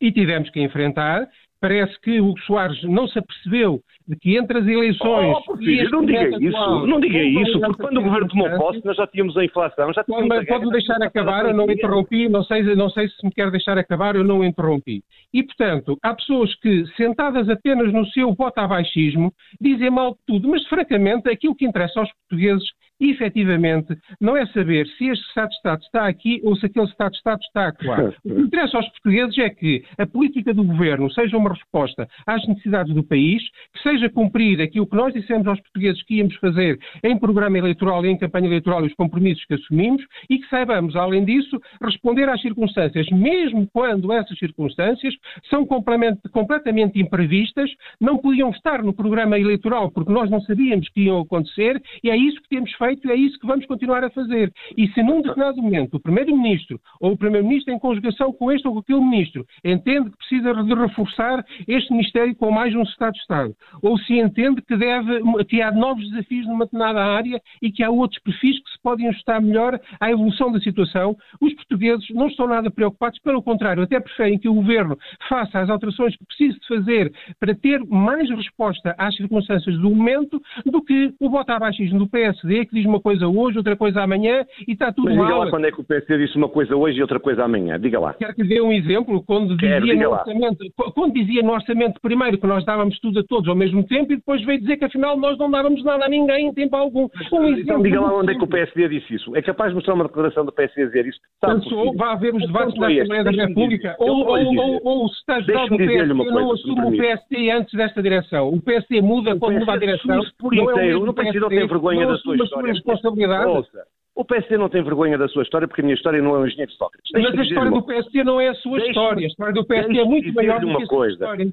e 0.01 0.13
tivemos 0.13 0.51
que 0.51 0.61
enfrentar, 0.61 1.29
parece 1.61 1.99
que 2.01 2.21
o 2.21 2.35
Soares 2.47 2.83
não 2.83 3.09
se 3.09 3.19
apercebeu 3.19 3.81
de 4.07 4.17
que 4.17 4.37
entre 4.37 4.59
as 4.59 4.67
eleições. 4.67 5.37
Oh, 5.49 5.57
filho, 5.57 5.91
não 5.91 6.05
diga 6.05 6.29
isso, 6.39 6.57
atual, 6.57 6.87
não 6.87 7.01
diga 7.01 7.23
isso, 7.23 7.61
porque 7.61 7.83
quando 7.83 7.99
o 7.99 8.03
governo 8.03 8.29
tomou 8.29 8.51
posse, 8.57 8.85
nós 8.85 8.97
já 8.97 9.07
tínhamos 9.07 9.37
a 9.37 9.45
inflação, 9.45 9.93
já 9.93 10.05
tínhamos. 10.05 10.29
Mas 10.29 10.47
pode-me 10.47 10.73
deixar 10.73 11.03
acabar, 11.03 11.47
eu 11.47 11.55
não 11.55 11.71
interrompi, 11.71 12.29
não 12.29 12.45
sei, 12.45 12.63
não 12.75 12.91
sei 12.91 13.09
se 13.09 13.25
me 13.25 13.33
quer 13.33 13.51
deixar 13.51 13.79
acabar, 13.79 14.15
eu 14.15 14.25
não 14.25 14.45
interrompi. 14.45 15.03
E, 15.33 15.43
portanto, 15.43 15.99
há 16.03 16.15
pessoas 16.15 16.55
que, 16.57 16.85
sentadas 16.97 17.49
apenas 17.49 17.93
no 17.93 18.07
seu 18.09 18.35
voto 18.35 18.59
a 18.59 18.69
baixismo, 18.69 19.33
dizem 19.61 19.91
mal 19.91 20.13
de 20.13 20.19
tudo, 20.27 20.49
mas, 20.49 20.67
francamente, 20.67 21.31
aquilo 21.31 21.55
que 21.55 21.67
interessa 21.67 22.01
aos 22.01 22.11
portugueses 22.13 22.69
efetivamente, 23.11 23.97
não 24.21 24.37
é 24.37 24.47
saber 24.47 24.87
se 24.87 25.07
este 25.07 25.27
Estado 25.29 25.49
de 25.49 25.57
Estado 25.57 25.83
está 25.83 26.07
aqui 26.07 26.41
ou 26.45 26.57
se 26.57 26.67
aquele 26.67 26.87
Estado 26.87 27.11
de 27.11 27.17
Estado 27.19 27.41
está 27.43 27.69
acolá. 27.69 28.13
O 28.25 28.35
que 28.35 28.41
interessa 28.41 28.77
aos 28.77 28.89
portugueses 28.89 29.39
é 29.39 29.51
que 29.51 29.85
a 29.99 30.07
política 30.07 30.55
do 30.55 30.65
governo 30.65 31.11
seja 31.11 31.37
uma 31.37 31.51
resposta 31.51 32.09
às 32.27 32.47
necessidades 32.47 32.95
do 32.95 33.03
país, 33.03 33.43
que 33.73 33.83
seja 33.83 34.09
cumprir 34.09 34.61
aquilo 34.61 34.87
que 34.87 34.97
nós 34.97 35.13
dissemos 35.13 35.47
aos 35.47 35.61
portugueses 35.61 36.03
que 36.03 36.17
íamos 36.17 36.35
fazer 36.37 36.79
em 37.03 37.19
programa 37.19 37.59
eleitoral 37.59 38.05
e 38.05 38.09
em 38.09 38.19
campanha 38.19 38.47
eleitoral 38.47 38.85
e 38.85 38.89
os 38.89 38.95
compromissos 38.95 39.45
que 39.45 39.55
assumimos 39.55 40.03
e 40.29 40.39
que 40.39 40.49
saibamos, 40.49 40.97
além 40.97 41.25
disso, 41.25 41.61
responder 41.83 42.29
às 42.29 42.41
circunstâncias, 42.41 43.07
mesmo 43.11 43.69
quando 43.73 44.13
essas 44.13 44.39
circunstâncias 44.39 45.15
são 45.49 45.67
completamente 45.67 46.99
imprevistas, 46.99 47.71
não 48.01 48.19
podiam 48.19 48.51
estar 48.51 48.83
no 48.83 48.93
programa 48.93 49.39
eleitoral 49.39 49.91
porque 49.91 50.13
nós 50.13 50.31
não 50.31 50.41
sabíamos 50.41 50.89
que 50.89 51.03
iam 51.03 51.21
acontecer 51.21 51.81
e 52.03 52.11
é 52.11 52.17
isso 52.17 52.41
que 52.43 52.49
temos 52.49 52.73
feito 52.75 52.94
feito, 52.95 53.11
é 53.11 53.15
isso 53.15 53.39
que 53.39 53.47
vamos 53.47 53.67
continuar 53.67 54.05
a 54.05 54.11
fazer. 54.11 54.53
E 54.77 54.89
se 54.89 55.03
num 55.03 55.21
determinado 55.21 55.61
momento 55.61 55.95
o 55.95 56.01
Primeiro-Ministro 56.01 56.81
ou 57.01 57.13
o 57.13 57.19
Primeiro-Ministro 57.19 57.75
em 57.75 57.79
conjugação 57.79 58.33
com 58.33 58.53
este 58.53 58.67
ou 58.67 58.75
com 58.75 58.81
aquele 58.81 59.01
Ministro 59.01 59.47
entende 59.65 60.11
que 60.11 60.17
precisa 60.17 60.55
de 60.55 60.75
reforçar 60.75 61.45
este 61.67 61.93
Ministério 61.93 62.35
com 62.37 62.51
mais 62.51 62.75
um 62.75 62.83
Estado 62.83 63.15
de 63.15 63.21
Estado, 63.21 63.55
ou 63.83 63.99
se 63.99 64.19
entende 64.19 64.63
que, 64.63 64.77
deve, 64.77 65.45
que 65.45 65.61
há 65.61 65.71
novos 65.73 66.09
desafios 66.11 66.47
numa 66.47 66.65
determinada 66.65 67.05
área 67.05 67.41
e 67.61 67.71
que 67.71 67.83
há 67.83 67.91
outros 67.91 68.21
perfis 68.23 68.63
que 68.63 68.71
se 68.71 68.81
podem 68.83 69.09
ajustar 69.09 69.41
melhor 69.41 69.79
à 70.01 70.11
evolução 70.11 70.53
da 70.53 70.61
situação, 70.61 71.17
os 71.41 71.53
portugueses 71.55 72.09
não 72.11 72.29
estão 72.29 72.47
nada 72.47 72.71
preocupados, 72.71 73.19
pelo 73.21 73.43
contrário, 73.43 73.83
até 73.83 73.99
preferem 74.01 74.39
que 74.39 74.49
o 74.49 74.55
Governo 74.55 74.97
faça 75.29 75.61
as 75.61 75.71
alterações 75.71 76.17
que 76.17 76.25
precisa 76.25 76.59
de 76.59 76.67
fazer 76.67 77.13
para 77.39 77.55
ter 77.55 77.81
mais 77.85 78.29
resposta 78.31 78.95
às 78.99 79.15
circunstâncias 79.17 79.79
do 79.79 79.91
momento 79.91 80.41
do 80.65 80.83
que 80.83 81.15
o 81.21 81.31
voto 81.31 81.51
abaixismo 81.51 81.99
do 81.99 82.09
PSD, 82.09 82.67
que 82.67 82.74
diz 82.75 82.87
uma 82.87 83.01
coisa 83.01 83.27
hoje, 83.27 83.59
outra 83.59 83.77
coisa 83.77 84.03
amanhã 84.03 84.45
e 84.67 84.73
está 84.73 84.93
tudo 84.93 85.07
Mas 85.07 85.17
mal. 85.17 85.27
diga 85.27 85.39
lá 85.39 85.51
quando 85.51 85.67
é 85.67 85.73
que 85.73 85.81
o 85.81 85.85
PSD 85.85 86.19
disse 86.19 86.37
uma 86.37 86.49
coisa 86.49 86.77
hoje 86.77 86.99
e 86.99 87.03
outra 87.03 87.21
coisa 87.21 87.45
amanhã. 87.45 87.79
Diga 87.79 87.99
lá. 87.99 88.15
Quero 88.15 88.35
que 88.35 88.45
dê 88.45 88.61
um 88.61 88.73
exemplo 88.73 89.23
quando 89.25 89.57
dizia, 89.57 89.81
Quero, 89.81 89.97
no 89.97 90.11
orçamento, 90.11 90.65
quando 90.95 91.13
dizia 91.15 91.43
no 91.43 91.53
orçamento 91.53 92.01
primeiro 92.01 92.39
que 92.39 92.47
nós 92.47 92.65
dávamos 92.65 92.99
tudo 93.01 93.21
a 93.21 93.25
todos 93.25 93.49
ao 93.49 93.57
mesmo 93.57 93.85
tempo 93.85 94.13
e 94.13 94.17
depois 94.17 94.45
veio 94.45 94.61
dizer 94.61 94.77
que 94.77 94.85
afinal 94.85 95.17
nós 95.17 95.39
não 95.39 95.51
dávamos 95.51 95.83
nada 95.85 96.05
a 96.05 96.09
ninguém 96.09 96.49
em 96.49 96.53
tempo 96.53 96.77
algum. 96.77 97.09
Um 97.33 97.59
então 97.59 97.83
diga 97.83 98.01
lá 98.01 98.15
onde 98.15 98.33
é 98.33 98.35
que 98.35 98.45
o 98.45 98.49
PSD 98.49 98.89
disse 98.89 99.15
isso. 99.15 99.35
É 99.37 99.43
capaz 99.43 99.71
de 99.71 99.77
mostrar 99.77 99.95
uma 99.95 100.05
declaração 100.05 100.45
do 100.45 100.53
PSD 100.53 100.83
a 100.83 100.87
dizer 100.87 101.07
isso? 101.07 101.19
Pensou, 101.41 101.95
vá 101.97 102.13
haver 102.13 102.35
os 102.35 102.47
debates 102.47 102.77
na 102.77 102.89
Assembleia 102.89 103.25
da 103.25 103.31
República 103.31 103.97
ou, 103.99 104.27
ou, 104.27 104.57
ou, 104.57 104.81
ou 104.85 105.05
o 105.05 105.09
secretário-geral 105.09 105.69
do 105.69 105.77
PSD 105.77 106.15
não 106.15 106.53
assume 106.53 106.87
o 106.87 106.97
PSD 106.97 107.51
antes 107.51 107.75
desta 107.75 108.03
direção. 108.03 108.49
O 108.49 108.61
PSD 108.61 109.01
muda 109.01 109.37
quando 109.39 109.59
muda 109.59 109.73
a 109.73 109.77
direção. 109.77 110.21
Por 110.39 110.55
inteiro, 110.55 111.09
o 111.09 111.15
PSD 111.15 111.41
não 111.41 111.49
tem 111.49 111.67
vergonha 111.67 112.07
da 112.07 112.17
sua 112.19 112.37
história. 112.37 112.64
Responsabilidade. 112.65 113.47
Ouça, 113.47 113.87
o 114.17 114.25
PSD 114.25 114.57
não 114.57 114.69
tem 114.69 114.83
vergonha 114.83 115.19
da 115.19 115.27
sua 115.27 115.43
história 115.43 115.67
porque 115.67 115.81
a 115.81 115.85
minha 115.85 115.95
história 115.95 116.23
não 116.23 116.37
é 116.37 116.39
o 116.39 116.47
engenheiro 116.47 116.71
de 116.71 116.79
Sócrates. 116.79 117.11
Mas 117.13 117.25
a 117.25 117.43
história 117.43 117.71
do 117.71 117.83
PSD 117.83 118.25
não 118.25 118.41
é 118.41 118.49
a 118.49 118.55
sua 118.55 118.79
história. 118.79 119.25
A 119.25 119.29
história 119.29 119.53
do 119.53 119.67
PSD 119.67 119.99
é 119.99 120.05
muito 120.05 120.35
maior 120.35 120.61
do 120.61 120.77
que 120.77 120.83
a 120.83 120.87
sua 120.87 121.09
história. 121.09 121.53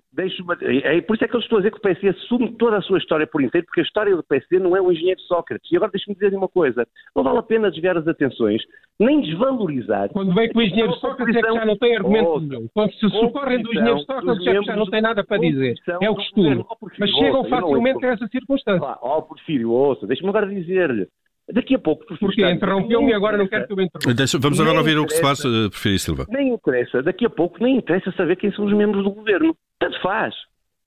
É, 0.61 0.97
é 0.97 1.01
por 1.01 1.15
isso 1.15 1.25
é 1.25 1.27
que 1.27 1.35
eu 1.35 1.39
estou 1.39 1.57
a 1.57 1.61
dizer 1.61 1.71
que 1.71 1.77
o 1.77 1.81
PSD 1.81 2.09
assume 2.09 2.51
toda 2.57 2.77
a 2.77 2.81
sua 2.81 2.99
história 2.99 3.25
por 3.25 3.41
inteiro, 3.41 3.65
porque 3.65 3.81
a 3.81 3.83
história 3.83 4.15
do 4.15 4.23
PSD 4.23 4.59
não 4.59 4.75
é 4.75 4.81
o 4.81 4.91
engenheiro 4.91 5.19
de 5.19 5.27
Sócrates. 5.27 5.71
E 5.71 5.75
agora 5.75 5.91
deixe-me 5.91 6.15
dizer 6.15 6.35
uma 6.35 6.47
coisa. 6.47 6.85
Não 7.15 7.23
vale 7.23 7.39
a 7.39 7.43
pena 7.43 7.71
desviar 7.71 7.97
as 7.97 8.07
atenções, 8.07 8.61
nem 8.99 9.21
desvalorizar. 9.21 10.09
Quando 10.09 10.33
vem 10.35 10.51
com 10.51 10.59
o 10.59 10.61
engenheiro 10.61 10.93
de 10.93 10.99
Sócrates 10.99 11.35
é 11.35 11.41
que 11.41 11.53
já 11.53 11.65
não 11.65 11.77
tem 11.77 11.95
argumento 11.95 12.39
nenhum. 12.41 12.67
Quando 12.73 12.93
se 12.93 13.09
socorrem 13.09 13.63
do 13.63 13.71
engenheiro 13.71 13.97
de 13.97 14.05
Sócrates 14.05 14.47
é 14.47 14.59
que 14.59 14.65
já 14.65 14.75
não 14.75 14.85
tem 14.85 15.01
nada 15.01 15.23
para 15.23 15.39
dizer. 15.39 15.73
É 15.99 16.09
o 16.09 16.15
costume. 16.15 16.63
Mas 16.99 17.09
chegam 17.09 17.43
facilmente 17.45 18.05
a 18.05 18.09
essa 18.09 18.27
circunstância. 18.27 18.97
Ó, 19.01 19.17
oh, 19.17 19.21
Porfírio, 19.23 19.71
ouça, 19.71 20.05
deixe-me 20.05 20.29
agora 20.29 20.47
dizer-lhe. 20.47 21.07
Daqui 21.53 21.75
a 21.75 21.79
pouco. 21.79 22.05
Porque 22.19 22.45
interrompeu-me 22.45 23.11
e 23.11 23.13
agora 23.13 23.37
não 23.37 23.47
quero 23.47 23.67
que 23.67 23.73
eu 23.73 23.81
interrompa. 23.81 24.13
Deixa, 24.13 24.39
vamos 24.39 24.59
agora 24.59 24.79
ouvir 24.79 24.97
o 24.97 25.05
que 25.05 25.13
se 25.13 25.21
faz, 25.21 25.43
uh, 25.43 25.69
Preferi 25.69 25.99
Silva. 25.99 26.25
Nem 26.29 26.53
interessa, 26.53 27.01
daqui 27.01 27.25
a 27.25 27.29
pouco 27.29 27.61
nem 27.63 27.77
interessa 27.77 28.11
saber 28.13 28.35
quem 28.37 28.51
são 28.53 28.65
os 28.65 28.73
membros 28.73 29.03
do 29.03 29.11
governo. 29.11 29.55
Tanto 29.79 29.99
faz. 30.01 30.33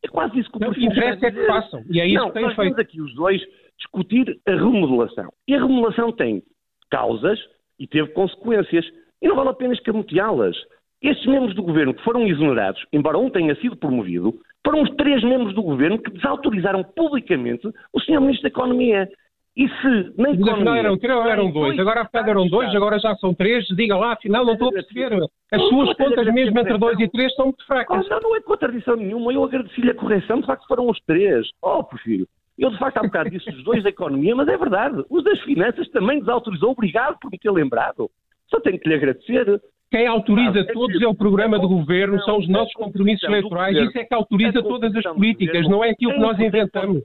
É 0.04 0.08
quase 0.08 0.38
isso 0.38 0.50
que 0.50 0.58
o 0.58 0.60
Não, 0.60 0.72
que 0.72 0.84
interessa 0.84 1.26
é 1.26 1.30
que 1.30 1.46
façam. 1.46 1.82
E 1.90 2.00
é 2.00 2.06
isso 2.06 2.16
não, 2.16 2.28
que 2.28 2.34
tem 2.34 2.42
nós 2.42 2.54
feito. 2.54 2.70
Nós 2.70 2.78
aqui 2.78 3.00
os 3.00 3.14
dois 3.14 3.40
discutir 3.78 4.38
a 4.46 4.52
remodelação. 4.52 5.30
E 5.48 5.54
a 5.54 5.58
remodelação 5.58 6.12
tem 6.12 6.42
causas 6.90 7.38
e 7.78 7.86
teve 7.86 8.08
consequências. 8.08 8.84
E 9.22 9.28
não 9.28 9.36
vale 9.36 9.48
a 9.48 9.54
pena 9.54 9.72
escamoteá-las. 9.72 10.56
Estes 11.02 11.26
membros 11.26 11.54
do 11.54 11.62
governo 11.62 11.94
que 11.94 12.02
foram 12.02 12.26
exonerados, 12.26 12.82
embora 12.92 13.18
um 13.18 13.28
tenha 13.28 13.54
sido 13.56 13.76
promovido, 13.76 14.34
foram 14.64 14.82
os 14.82 14.90
três 14.96 15.22
membros 15.22 15.54
do 15.54 15.62
governo 15.62 15.98
que 15.98 16.10
desautorizaram 16.10 16.82
publicamente 16.82 17.66
o 17.92 18.00
Sr. 18.00 18.20
Ministro 18.20 18.42
da 18.42 18.48
Economia. 18.48 19.08
E 19.56 19.68
se 19.68 20.12
na 20.18 20.30
economia... 20.30 20.52
afinal 20.52 20.76
eram 20.76 20.98
três 20.98 21.16
ou 21.16 21.28
eram 21.28 21.50
dois? 21.50 21.78
Agora 21.78 22.00
há 22.00 22.04
bocado 22.04 22.30
eram 22.30 22.48
dois, 22.48 22.74
agora 22.74 22.98
já 22.98 23.14
são 23.16 23.32
três. 23.32 23.64
Diga 23.76 23.96
lá, 23.96 24.14
afinal 24.14 24.44
não 24.44 24.54
estou 24.54 24.68
a 24.68 24.72
perceber. 24.72 25.12
As 25.52 25.62
suas 25.68 25.96
contas 25.96 26.26
mesmo 26.34 26.58
entre 26.58 26.76
dois 26.76 26.98
e 26.98 27.08
três 27.08 27.32
são 27.36 27.46
muito 27.46 27.64
fracas. 27.64 28.08
Não, 28.08 28.20
não 28.20 28.36
é 28.36 28.40
contradição 28.40 28.96
nenhuma. 28.96 29.32
Eu 29.32 29.44
agradeci-lhe 29.44 29.90
a 29.90 29.94
correção. 29.94 30.40
De 30.40 30.46
facto 30.46 30.66
foram 30.66 30.90
os 30.90 30.98
três. 31.06 31.46
Oh, 31.62 31.84
Porfírio. 31.84 32.26
Eu, 32.58 32.70
de 32.70 32.78
facto, 32.78 32.98
há 32.98 33.02
bocado 33.02 33.30
disse 33.30 33.50
os 33.50 33.64
dois 33.64 33.82
da 33.82 33.90
economia, 33.90 34.34
mas 34.34 34.48
é 34.48 34.56
verdade. 34.56 35.04
Os 35.08 35.22
das 35.24 35.40
finanças 35.40 35.88
também 35.90 36.20
desautorizou. 36.20 36.70
Obrigado 36.70 37.16
por 37.20 37.30
me 37.30 37.38
ter 37.38 37.50
lembrado. 37.50 38.10
Só 38.48 38.60
tenho 38.60 38.78
que 38.78 38.88
lhe 38.88 38.94
agradecer. 38.94 39.60
Quem 39.90 40.06
autoriza 40.08 40.66
todos 40.72 41.00
é 41.00 41.06
o 41.06 41.14
programa 41.14 41.58
do 41.58 41.68
governo, 41.68 42.20
são 42.22 42.38
os 42.38 42.48
nossos 42.48 42.72
compromissos 42.74 43.22
eleitorais. 43.22 43.76
Isso 43.76 43.96
é 43.96 44.04
que 44.04 44.14
autoriza 44.14 44.60
todas 44.60 44.94
as 44.96 45.04
políticas, 45.04 45.68
não 45.68 45.84
é 45.84 45.90
aquilo 45.90 46.14
que 46.14 46.18
nós 46.18 46.38
inventamos. 46.40 47.02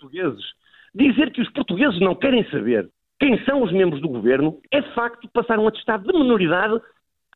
Dizer 0.96 1.32
que 1.32 1.42
os 1.42 1.50
portugueses 1.52 2.00
não 2.00 2.16
querem 2.16 2.44
saber 2.50 2.90
quem 3.20 3.38
são 3.44 3.62
os 3.62 3.72
membros 3.72 4.02
do 4.02 4.08
governo 4.08 4.58
é 4.72 4.82
de 4.82 4.94
facto 4.94 5.28
passar 5.34 5.60
um 5.60 5.68
atestado 5.68 6.10
de 6.10 6.18
menoridade 6.18 6.80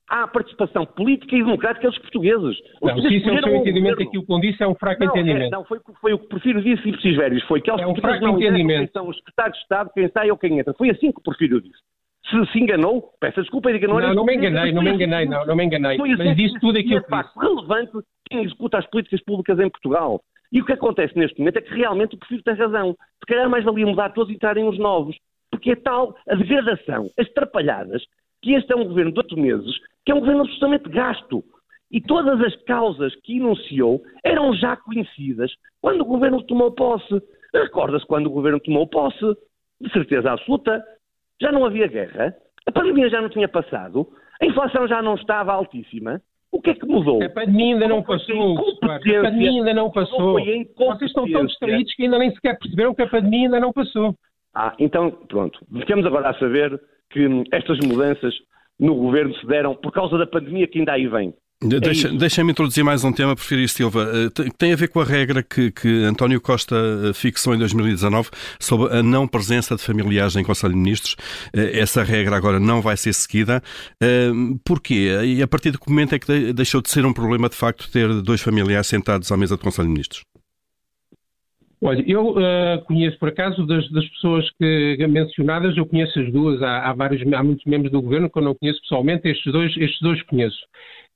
à 0.10 0.28
participação 0.28 0.86
política 0.86 1.36
e 1.36 1.44
democrática 1.44 1.90
dos 1.90 2.00
portugueses. 2.00 2.58
Os 2.82 2.96
não, 2.96 3.02
se 3.02 3.16
isso 3.16 3.30
é 3.30 3.34
o 3.34 3.44
seu 3.44 3.56
entendimento, 3.56 4.02
aquilo 4.02 4.26
que 4.26 4.40
disse 4.42 4.64
é 4.64 4.68
um 4.68 4.76
fraco 4.76 5.04
não, 5.04 5.12
entendimento. 5.12 5.46
É, 5.46 5.50
não, 5.50 5.66
foi, 5.66 5.80
foi 6.00 6.14
o 6.14 6.20
que 6.20 6.28
Porfírio 6.28 6.62
disse 6.62 6.88
e 6.88 6.92
Preciso 6.92 7.18
Velhos, 7.18 7.44
foi 7.44 7.62
que 7.62 7.70
é 7.70 7.88
um 7.88 7.96
fraco 7.96 8.28
entendimento. 8.28 8.80
quem 8.80 9.02
são 9.02 9.10
os 9.10 9.18
secretários 9.18 9.58
de 9.58 9.64
Estado, 9.64 9.92
quem 9.94 10.10
sai 10.10 10.32
ou 10.32 10.38
quem 10.38 10.60
entra. 10.60 10.74
Foi 10.74 10.90
assim 10.90 11.12
que 11.12 11.20
o 11.20 11.24
Porfírio 11.24 11.62
disse. 11.62 11.80
Se 12.30 12.52
se 12.54 12.60
enganou, 12.60 13.10
peça 13.20 13.42
desculpa 13.42 13.70
e 13.70 13.74
diga 13.74 13.88
não 13.88 14.00
era 14.00 14.08
Não, 14.10 14.16
não 14.16 14.26
me 14.26 14.36
enganei, 14.36 14.72
não 14.72 14.82
me 14.82 14.92
enganei, 14.92 15.26
não, 15.26 15.46
não 15.46 15.56
me 15.56 15.66
enganei. 15.66 15.98
Mas 15.98 16.36
disse 16.38 16.58
tudo 16.60 16.80
aquilo 16.80 16.98
é 16.98 17.02
que 17.02 17.10
facto 17.10 17.38
relevante 17.38 17.92
quem 18.30 18.44
executa 18.44 18.78
as 18.78 18.86
políticas 18.88 19.22
públicas 19.24 19.60
em 19.60 19.70
Portugal. 19.70 20.22
E 20.54 20.62
o 20.62 20.66
que 20.66 20.74
acontece 20.74 21.18
neste 21.18 21.40
momento 21.40 21.58
é 21.58 21.62
que 21.62 21.74
realmente 21.74 22.16
o 22.16 22.20
Porfírio 22.20 22.44
tem 22.44 22.54
razão. 22.54 22.96
Se 23.20 23.26
calhar 23.26 23.50
mais 23.50 23.66
valia 23.66 23.88
mudar 23.88 24.12
todos 24.12 24.32
e 24.32 24.36
entrarem 24.36 24.70
os 24.70 24.78
novos. 24.78 25.18
Porque 25.50 25.72
é 25.72 25.76
tal 25.76 26.16
a 26.30 26.36
degradação, 26.36 27.10
as 27.18 27.28
trapalhadas, 27.34 28.04
que 28.42 28.54
este 28.54 28.72
é 28.72 28.76
um 28.76 28.86
governo 28.86 29.12
de 29.12 29.20
oito 29.20 29.36
meses, 29.36 29.76
que 30.06 30.12
é 30.12 30.16
um 30.16 30.20
governo 30.20 30.42
absolutamente 30.42 30.90
gasto. 30.90 31.44
E 31.92 32.00
todas 32.00 32.40
as 32.42 32.56
causas 32.64 33.16
que 33.24 33.38
enunciou 33.38 34.04
eram 34.24 34.54
já 34.54 34.78
conhecidas 34.78 35.52
quando 35.82 36.02
o 36.02 36.06
governo 36.06 36.44
tomou 36.44 36.72
posse. 36.72 37.22
Recorda-se 37.52 38.06
quando 38.06 38.28
o 38.28 38.32
governo 38.32 38.60
tomou 38.60 38.88
posse, 38.88 39.26
de 39.82 39.92
certeza 39.92 40.32
absoluta, 40.32 40.84
já 41.42 41.52
não 41.52 41.66
havia 41.66 41.88
guerra, 41.88 42.36
a 42.66 42.72
pandemia 42.72 43.10
já 43.10 43.22
não 43.22 43.30
tinha 43.30 43.48
passado, 43.48 44.08
a 44.40 44.46
inflação 44.46 44.88
já 44.88 45.02
não 45.02 45.16
estava 45.16 45.52
altíssima. 45.52 46.22
O 46.54 46.62
que 46.62 46.70
é 46.70 46.76
que 46.76 46.86
mudou? 46.86 47.22
A 47.24 47.30
pandemia 47.30 47.74
ainda 47.74 47.88
não 47.88 48.04
passou. 48.04 48.60
A 48.84 49.00
pandemia 49.00 49.50
ainda 49.50 49.74
não 49.74 49.90
passou. 49.90 50.34
Vocês 50.34 51.10
estão 51.10 51.30
tão 51.30 51.48
distraídos 51.48 51.96
que 51.96 52.04
ainda 52.04 52.20
nem 52.20 52.32
sequer 52.32 52.60
perceberam 52.60 52.94
que 52.94 53.02
a 53.02 53.08
pandemia 53.08 53.48
ainda 53.48 53.60
não 53.60 53.74
passou. 53.74 54.16
Ah, 54.54 54.76
então, 54.78 55.10
pronto. 55.28 55.60
Ficamos 55.80 56.06
agora 56.06 56.30
a 56.30 56.38
saber 56.38 56.80
que 57.10 57.28
estas 57.52 57.80
mudanças 57.80 58.36
no 58.80 58.94
governo 58.94 59.34
se 59.36 59.48
deram 59.48 59.74
por 59.74 59.92
causa 59.92 60.16
da 60.16 60.28
pandemia 60.28 60.68
que 60.68 60.78
ainda 60.78 60.94
aí 60.94 61.08
vem. 61.08 61.34
Deixa, 61.64 62.10
é 62.10 62.12
Deixa-me 62.12 62.52
introduzir 62.52 62.84
mais 62.84 63.04
um 63.04 63.12
tema, 63.12 63.36
Preferi 63.36 63.68
Silva. 63.68 64.06
Tem 64.58 64.74
a 64.74 64.76
ver 64.76 64.90
com 64.90 65.00
a 65.00 65.06
regra 65.06 65.42
que, 65.42 65.72
que, 65.72 66.04
António 66.04 66.42
Costa 66.42 66.76
fixou 67.14 67.56
em 67.56 67.58
2019 67.58 68.30
sobre 68.60 68.94
a 68.98 69.02
não 69.02 69.28
presença 69.28 69.76
de 69.76 69.82
familiares 69.82 70.36
em 70.36 70.44
Conselho 70.44 70.74
de 70.74 70.80
Ministros. 70.80 71.16
Essa 71.54 72.04
regra 72.04 72.36
agora 72.36 72.60
não 72.60 72.82
vai 72.82 72.98
ser 72.98 73.14
seguida. 73.14 73.62
Porquê? 74.66 75.10
E 75.24 75.42
a 75.42 75.48
partir 75.48 75.72
de 75.72 75.78
que 75.78 75.90
momento 75.90 76.16
é 76.16 76.20
que 76.20 76.54
deixou 76.54 76.82
de 76.82 76.90
ser 76.90 77.06
um 77.06 77.14
problema, 77.14 77.48
de 77.48 77.56
facto, 77.56 77.90
ter 77.92 78.10
dois 78.22 78.42
familiares 78.42 78.88
sentados 78.88 79.32
à 79.32 79.38
mesa 79.38 79.56
do 79.56 79.64
Conselho 79.64 79.88
de 79.88 79.94
Ministros? 79.94 80.24
Olha, 81.86 82.02
eu 82.08 82.30
uh, 82.30 82.82
conheço, 82.86 83.20
por 83.20 83.28
acaso, 83.28 83.66
das, 83.68 83.90
das, 83.92 84.08
pessoas 84.08 84.50
que 84.52 85.06
mencionadas, 85.06 85.76
eu 85.76 85.86
conheço 85.86 86.18
as 86.18 86.32
duas, 86.32 86.62
há, 86.62 86.90
há, 86.90 86.94
vários, 86.94 87.22
há 87.34 87.44
muitos 87.44 87.66
membros 87.66 87.92
do 87.92 88.02
governo 88.02 88.30
que 88.30 88.40
eu 88.40 88.42
não 88.42 88.56
conheço 88.56 88.80
pessoalmente, 88.84 89.28
estes 89.28 89.52
dois, 89.52 89.76
estes 89.76 90.00
dois 90.00 90.22
conheço. 90.24 90.60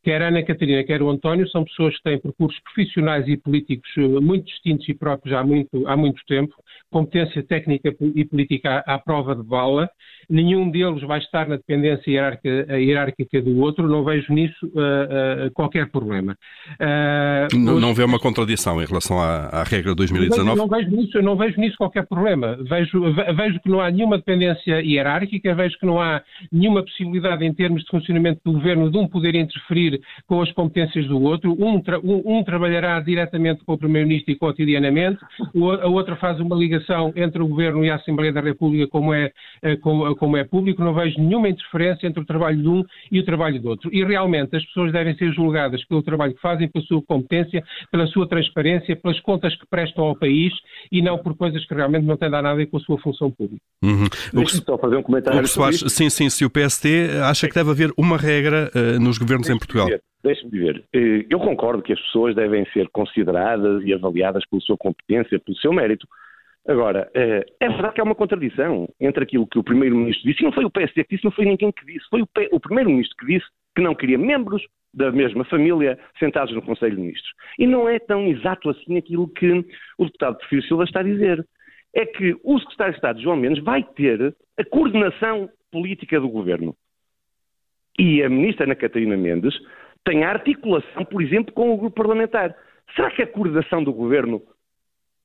Quer 0.07 0.21
a 0.21 0.29
Ana 0.29 0.41
Catarina, 0.41 0.85
quer 0.85 1.01
o 1.01 1.09
António, 1.09 1.45
são 1.49 1.65
pessoas 1.65 1.97
que 1.97 2.03
têm 2.03 2.17
percursos 2.17 2.57
profissionais 2.61 3.27
e 3.27 3.35
políticos 3.35 3.89
muito 4.21 4.45
distintos 4.45 4.87
e 4.87 4.93
próprios 4.93 5.35
há 5.35 5.43
muito, 5.43 5.85
há 5.85 5.97
muito 5.97 6.25
tempo, 6.25 6.55
competência 6.91 7.43
técnica 7.43 7.93
e 8.15 8.25
política 8.25 8.83
à, 8.85 8.95
à 8.95 8.99
prova 8.99 9.35
de 9.35 9.43
bala. 9.43 9.89
Nenhum 10.29 10.69
deles 10.69 11.01
vai 11.03 11.19
estar 11.19 11.47
na 11.47 11.55
dependência 11.55 12.09
hierárquica, 12.09 12.77
hierárquica 12.77 13.41
do 13.41 13.59
outro, 13.59 13.87
não 13.87 14.03
vejo 14.03 14.33
nisso 14.33 14.65
uh, 14.67 15.47
uh, 15.47 15.51
qualquer 15.53 15.89
problema. 15.89 16.37
Uh, 16.73 17.57
não, 17.57 17.79
não 17.79 17.93
vê 17.93 18.03
uma 18.03 18.19
contradição 18.19 18.81
em 18.81 18.85
relação 18.85 19.19
à, 19.19 19.47
à 19.47 19.63
regra 19.63 19.95
2019? 19.95 20.57
Não 20.57 20.67
vejo, 20.67 20.89
nisso, 20.89 21.21
não 21.21 21.35
vejo 21.35 21.59
nisso 21.59 21.77
qualquer 21.77 22.05
problema. 22.07 22.57
Vejo, 22.67 23.13
vejo 23.35 23.59
que 23.61 23.69
não 23.69 23.79
há 23.79 23.89
nenhuma 23.89 24.17
dependência 24.17 24.81
hierárquica, 24.81 25.55
vejo 25.55 25.77
que 25.79 25.85
não 25.85 26.01
há 26.01 26.21
nenhuma 26.51 26.83
possibilidade 26.83 27.45
em 27.45 27.53
termos 27.53 27.83
de 27.83 27.89
funcionamento 27.89 28.41
do 28.43 28.53
governo 28.53 28.89
de 28.89 28.97
um 28.97 29.07
poder 29.07 29.35
interferir 29.35 30.01
com 30.25 30.41
as 30.41 30.51
competências 30.51 31.07
do 31.07 31.21
outro. 31.21 31.55
Um, 31.57 31.81
tra 31.81 31.99
um, 31.99 32.39
um 32.39 32.43
trabalhará 32.43 32.99
diretamente 32.99 33.63
com 33.65 33.73
o 33.73 33.77
Primeiro-Ministro 33.77 34.33
e 34.33 34.37
cotidianamente, 34.37 35.19
a 35.81 35.87
outra 35.87 36.15
faz 36.15 36.39
uma 36.39 36.55
ligação 36.55 36.76
entre 37.15 37.41
o 37.41 37.47
Governo 37.47 37.83
e 37.83 37.89
a 37.89 37.95
Assembleia 37.95 38.31
da 38.31 38.41
República, 38.41 38.87
como 38.87 39.13
é, 39.13 39.31
como, 39.81 40.15
como 40.15 40.37
é 40.37 40.43
público. 40.43 40.83
Não 40.83 40.93
vejo 40.93 41.19
nenhuma 41.19 41.49
interferência 41.49 42.07
entre 42.07 42.21
o 42.21 42.25
trabalho 42.25 42.61
de 42.61 42.67
um 42.67 42.83
e 43.11 43.19
o 43.19 43.25
trabalho 43.25 43.61
do 43.61 43.69
outro. 43.69 43.89
E 43.93 44.03
realmente 44.03 44.55
as 44.55 44.65
pessoas 44.65 44.91
devem 44.91 45.15
ser 45.15 45.31
julgadas 45.33 45.83
pelo 45.85 46.01
trabalho 46.01 46.33
que 46.33 46.41
fazem, 46.41 46.69
pela 46.69 46.85
sua 46.85 47.01
competência, 47.01 47.63
pela 47.91 48.07
sua 48.07 48.27
transparência, 48.27 48.95
pelas 48.95 49.19
contas 49.21 49.55
que 49.55 49.65
prestam 49.69 50.05
ao 50.05 50.15
país 50.15 50.53
e 50.91 51.01
não 51.01 51.17
por 51.17 51.35
coisas 51.35 51.65
que 51.65 51.73
realmente 51.73 52.05
não 52.05 52.17
têm 52.17 52.29
nada 52.29 52.49
a 52.49 52.55
ver 52.55 52.67
com 52.67 52.77
a 52.77 52.79
sua 52.79 52.97
função 52.99 53.31
pública. 53.31 53.61
Uhum. 53.83 54.05
O 54.33 54.45
que, 54.45 54.51
só 54.51 54.77
fazer 54.77 54.97
um 54.97 55.03
comentário. 55.03 55.39
O 55.39 55.43
que 55.43 55.49
faz, 55.49 55.83
sim, 55.87 56.09
sim, 56.09 56.29
se 56.29 56.45
o 56.45 56.49
PSD 56.49 57.19
acha 57.23 57.47
que 57.47 57.55
deve 57.55 57.71
haver 57.71 57.91
uma 57.97 58.17
regra 58.17 58.71
uh, 58.73 58.99
nos 58.99 59.17
governos 59.17 59.49
em 59.49 59.57
Portugal. 59.57 59.87
Deixe-me 60.23 60.51
dizer, 60.51 60.83
eu 61.29 61.39
concordo 61.39 61.81
que 61.81 61.93
as 61.93 62.01
pessoas 62.01 62.35
devem 62.35 62.65
ser 62.73 62.89
consideradas 62.89 63.83
e 63.85 63.93
avaliadas 63.93 64.43
pela 64.49 64.61
sua 64.61 64.75
competência, 64.75 65.39
pelo 65.39 65.57
seu 65.57 65.71
mérito. 65.71 66.07
Agora, 66.67 67.09
é 67.13 67.69
verdade 67.69 67.93
que 67.93 68.01
há 68.01 68.03
uma 68.03 68.15
contradição 68.15 68.89
entre 68.99 69.23
aquilo 69.23 69.47
que 69.47 69.57
o 69.57 69.63
Primeiro-Ministro 69.63 70.29
disse, 70.29 70.43
e 70.43 70.45
não 70.45 70.51
foi 70.51 70.65
o 70.65 70.69
PSD 70.69 71.05
que 71.05 71.15
disse, 71.15 71.23
não 71.23 71.31
foi 71.31 71.45
ninguém 71.45 71.71
que 71.71 71.85
disse, 71.85 72.05
foi 72.09 72.21
o, 72.21 72.27
o 72.51 72.59
Primeiro-Ministro 72.59 73.15
que 73.17 73.25
disse 73.25 73.45
que 73.73 73.81
não 73.81 73.95
queria 73.95 74.17
membros 74.17 74.61
da 74.93 75.11
mesma 75.11 75.45
família 75.45 75.97
sentados 76.19 76.53
no 76.53 76.61
Conselho 76.61 76.95
de 76.95 77.01
Ministros. 77.01 77.31
E 77.57 77.65
não 77.65 77.87
é 77.87 77.99
tão 77.99 78.27
exato 78.27 78.69
assim 78.69 78.97
aquilo 78.97 79.29
que 79.29 79.63
o 79.97 80.05
deputado 80.05 80.37
Porfírio 80.39 80.65
Silva 80.65 80.83
está 80.83 80.99
a 80.99 81.03
dizer. 81.03 81.47
é 81.93 82.05
que 82.05 82.35
o 82.43 82.59
secretário 82.59 82.93
de 82.93 82.97
Estado, 82.97 83.21
João 83.21 83.37
Mendes, 83.37 83.63
vai 83.63 83.83
ter 83.83 84.35
a 84.57 84.65
coordenação 84.65 85.49
política 85.71 86.19
do 86.19 86.27
governo. 86.27 86.75
E 87.97 88.21
a 88.21 88.29
ministra 88.29 88.65
Ana 88.65 88.75
Catarina 88.75 89.15
Mendes 89.15 89.55
tem 90.03 90.23
a 90.23 90.29
articulação, 90.29 91.05
por 91.05 91.21
exemplo, 91.21 91.53
com 91.53 91.73
o 91.73 91.77
grupo 91.77 91.95
parlamentar. 91.95 92.55
Será 92.95 93.09
que 93.11 93.21
a 93.21 93.27
coordenação 93.27 93.83
do 93.83 93.93
governo 93.93 94.41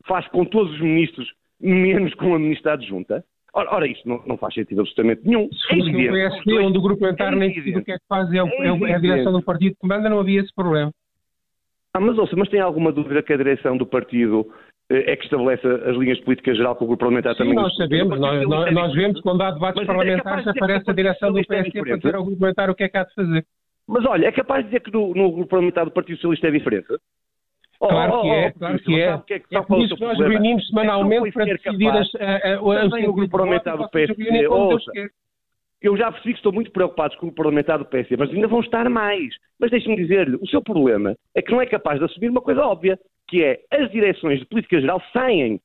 faz 0.06 0.26
com 0.28 0.44
todos 0.44 0.73
os 0.73 0.80
ministros, 0.80 1.28
menos 1.61 2.14
com 2.14 2.35
a 2.35 2.38
ministra 2.38 2.75
adjunta? 2.75 3.25
Ora, 3.54 3.75
ora 3.75 3.87
isto 3.87 4.09
não, 4.09 4.23
não, 4.26 4.37
faz 4.38 4.54
sentido 4.54 4.80
absolutamente 4.80 5.26
nenhum. 5.26 5.49
É 5.71 5.75
o 5.75 6.12
PSD, 6.12 6.59
onde 6.59 6.78
o 6.78 6.82
grupo 6.82 7.00
parlamentar 7.00 7.32
é 7.35 7.37
nem 7.37 7.52
decide 7.52 7.78
o 7.78 7.85
que 7.85 7.92
é 7.92 7.99
que 7.99 8.06
faz, 8.09 8.32
é, 8.32 8.42
o, 8.42 8.47
é, 8.47 8.90
é 8.90 8.94
a 8.94 8.99
direção 8.99 9.32
do 9.32 9.42
partido 9.42 9.73
que 9.73 9.78
comanda, 9.78 10.09
não 10.09 10.21
havia 10.21 10.40
esse 10.40 10.54
problema. 10.54 10.90
Ah, 11.94 12.00
mas 12.00 12.16
ouça, 12.16 12.35
mas 12.35 12.49
tem 12.49 12.61
alguma 12.61 12.90
dúvida 12.90 13.23
que 13.23 13.32
a 13.32 13.37
direção 13.37 13.76
do 13.76 13.85
partido 13.85 14.50
eh, 14.88 15.12
é 15.12 15.16
que 15.16 15.25
estabelece 15.25 15.66
as 15.66 15.94
linhas 15.97 16.16
de 16.16 16.25
política 16.25 16.54
geral 16.54 16.75
com 16.75 16.85
o 16.85 16.88
grupo 16.88 17.00
parlamentar 17.00 17.35
Sim, 17.35 17.40
também? 17.40 17.54
nós 17.54 17.75
sabemos, 17.76 18.18
nós, 18.18 18.49
nós, 18.49 18.73
nós, 18.73 18.94
vemos 18.94 19.21
quando 19.21 19.42
há 19.42 19.50
debates 19.50 19.76
mas 19.76 19.85
é 19.85 19.87
parlamentares 19.87 20.47
é 20.47 20.50
aparece 20.50 20.90
a 20.90 20.94
direção 20.94 21.32
do 21.32 21.47
PSD 21.47 21.78
é 21.78 21.82
para 21.82 21.97
dizer 21.97 22.14
ao 22.14 22.25
grupo 22.25 22.38
parlamentar 22.38 22.71
o 22.71 22.75
que 22.75 22.85
é 22.85 22.88
que 22.88 22.97
há 22.97 23.04
de 23.04 23.14
fazer. 23.14 23.44
Mas 23.87 24.06
olha, 24.06 24.26
é 24.26 24.32
capaz 24.32 24.64
de 24.64 24.71
dizer 24.71 24.80
que 24.80 24.90
no, 24.90 25.14
no 25.14 25.32
grupo 25.32 25.50
parlamentar 25.50 25.85
do 25.85 25.90
Partido 25.90 26.16
Socialista 26.16 26.49
é 26.49 26.50
diferente? 26.50 26.88
Claro 27.88 28.22
que 28.22 28.28
é, 28.28 28.52
claro 28.52 28.78
que 28.78 29.00
é. 29.00 29.18
Que 29.26 29.34
é, 29.34 29.38
que 29.40 29.56
é 29.56 29.62
por 29.62 29.80
isso 29.80 29.96
que 29.96 30.04
nós 30.04 30.18
reunimos 30.18 30.66
semanalmente 30.68 31.32
para 31.32 31.44
decidir 31.46 31.90
as, 31.90 32.08
a, 32.14 32.54
a, 32.54 33.08
o 33.08 33.12
grupo 33.12 33.30
parlamentar 33.30 33.76
do 33.76 33.88
PSD. 33.88 34.46
Ouça, 34.46 34.90
eu 35.82 35.96
já 35.96 36.12
percebi 36.12 36.34
que 36.34 36.38
estou 36.38 36.52
muito 36.52 36.70
preocupado 36.70 37.16
com 37.16 37.26
o 37.26 37.34
parlamentar 37.34 37.78
do 37.78 37.84
PSD, 37.84 38.16
mas 38.16 38.30
ainda 38.30 38.46
vão 38.46 38.60
estar 38.60 38.88
mais. 38.88 39.34
Mas 39.58 39.70
deixe-me 39.70 39.96
dizer-lhe, 39.96 40.36
o 40.36 40.46
seu 40.46 40.62
problema 40.62 41.16
é 41.34 41.42
que 41.42 41.50
não 41.50 41.60
é 41.60 41.66
capaz 41.66 41.98
de 41.98 42.04
assumir 42.04 42.28
uma 42.28 42.40
coisa 42.40 42.64
óbvia, 42.64 42.96
que 43.28 43.42
é 43.42 43.58
as 43.70 43.90
direções 43.90 44.38
de 44.38 44.46
política 44.46 44.80
geral 44.80 45.02
saem 45.12 45.60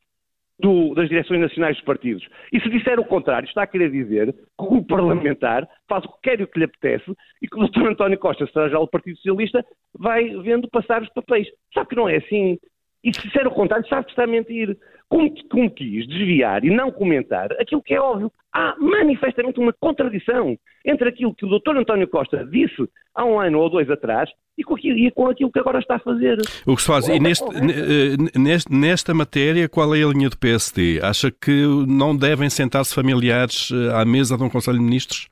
do, 0.60 0.94
das 0.96 1.08
direções 1.10 1.40
nacionais 1.40 1.76
dos 1.76 1.86
partidos. 1.86 2.28
E 2.52 2.60
se 2.60 2.70
disser 2.70 3.00
o 3.00 3.06
contrário, 3.06 3.48
está 3.48 3.64
a 3.64 3.68
querer 3.68 3.92
dizer 3.92 4.34
que 4.34 4.42
o 4.58 4.84
parlamentar 4.84 5.68
faz 5.88 6.04
o 6.06 6.10
que 6.14 6.22
quer 6.24 6.40
e 6.40 6.44
o 6.44 6.48
que 6.48 6.60
lhe 6.60 6.66
apetece 6.66 7.12
e 7.42 7.48
que 7.48 7.60
o 7.60 7.68
Dr. 7.68 7.88
António 7.90 8.18
Costa, 8.18 8.48
será 8.48 8.70
já 8.70 8.80
o 8.80 8.88
Partido 8.88 9.18
Socialista, 9.18 9.64
vai 9.98 10.30
vendo 10.42 10.68
passar 10.70 11.02
os 11.02 11.10
papéis. 11.10 11.48
Sabe 11.74 11.90
que 11.90 11.96
não 11.96 12.10
é 12.10 12.18
assim. 12.18 12.58
E 13.04 13.14
se 13.14 13.22
disser 13.22 13.48
o 13.48 13.52
contrário, 13.52 13.88
sabe 13.88 14.06
que 14.06 14.12
está 14.12 14.24
a 14.24 14.28
mentir. 14.28 14.78
Como, 15.10 15.34
como 15.50 15.72
quis 15.72 16.06
desviar 16.06 16.66
e 16.66 16.70
não 16.70 16.92
comentar 16.92 17.50
aquilo 17.54 17.82
que 17.82 17.94
é 17.94 18.02
óbvio. 18.02 18.30
Há 18.54 18.76
manifestamente 18.78 19.58
uma 19.58 19.72
contradição 19.72 20.58
entre 20.86 21.08
aquilo 21.08 21.34
que 21.34 21.46
o 21.46 21.50
Dr. 21.50 21.78
António 21.78 22.08
Costa 22.10 22.46
disse 22.46 22.90
há 23.16 23.24
um 23.24 23.40
ano 23.40 23.60
ou 23.60 23.70
dois 23.70 23.90
atrás 23.90 24.30
e 24.58 24.64
com 24.64 24.76
aquilo, 24.76 24.98
e 24.98 25.12
com 25.12 25.28
aquilo 25.28 25.52
que 25.52 25.60
agora 25.60 25.80
está 25.80 25.96
a 25.96 26.00
fazer. 26.00 26.38
O 26.66 26.76
que 26.76 26.82
se 26.82 26.88
faz, 26.88 27.08
e 27.08 27.20
neste, 27.20 27.46
eh, 27.46 28.40
neste, 28.40 28.74
nesta 28.74 29.14
matéria, 29.14 29.70
qual 29.70 29.94
é 29.96 30.04
a 30.04 30.08
linha 30.08 30.30
do 30.30 30.38
PSD? 30.38 31.00
Acha 31.02 31.30
que 31.32 31.66
não 31.88 32.16
devem 32.16 32.50
sentar-se 32.50 32.94
familiares 32.94 33.70
eh, 33.72 33.94
à 33.94 34.04
mesa 34.04 34.36
de 34.36 34.44
um 34.44 34.50
Conselho 34.50 34.78
de 34.78 34.84
Ministros? 34.84 35.30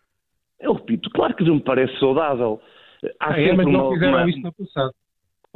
Eu 0.60 0.74
repito, 0.74 1.10
claro 1.10 1.36
que 1.36 1.44
não 1.44 1.56
me 1.56 1.62
parece 1.62 1.98
saudável. 2.00 2.62
Há 3.20 3.34
ah, 3.34 3.42
é, 3.42 3.54
mas 3.54 3.68
não 3.68 3.92
fizeram 3.94 4.18
uma... 4.18 4.30
isso 4.30 4.40
no 4.40 4.54
passado. 4.54 4.94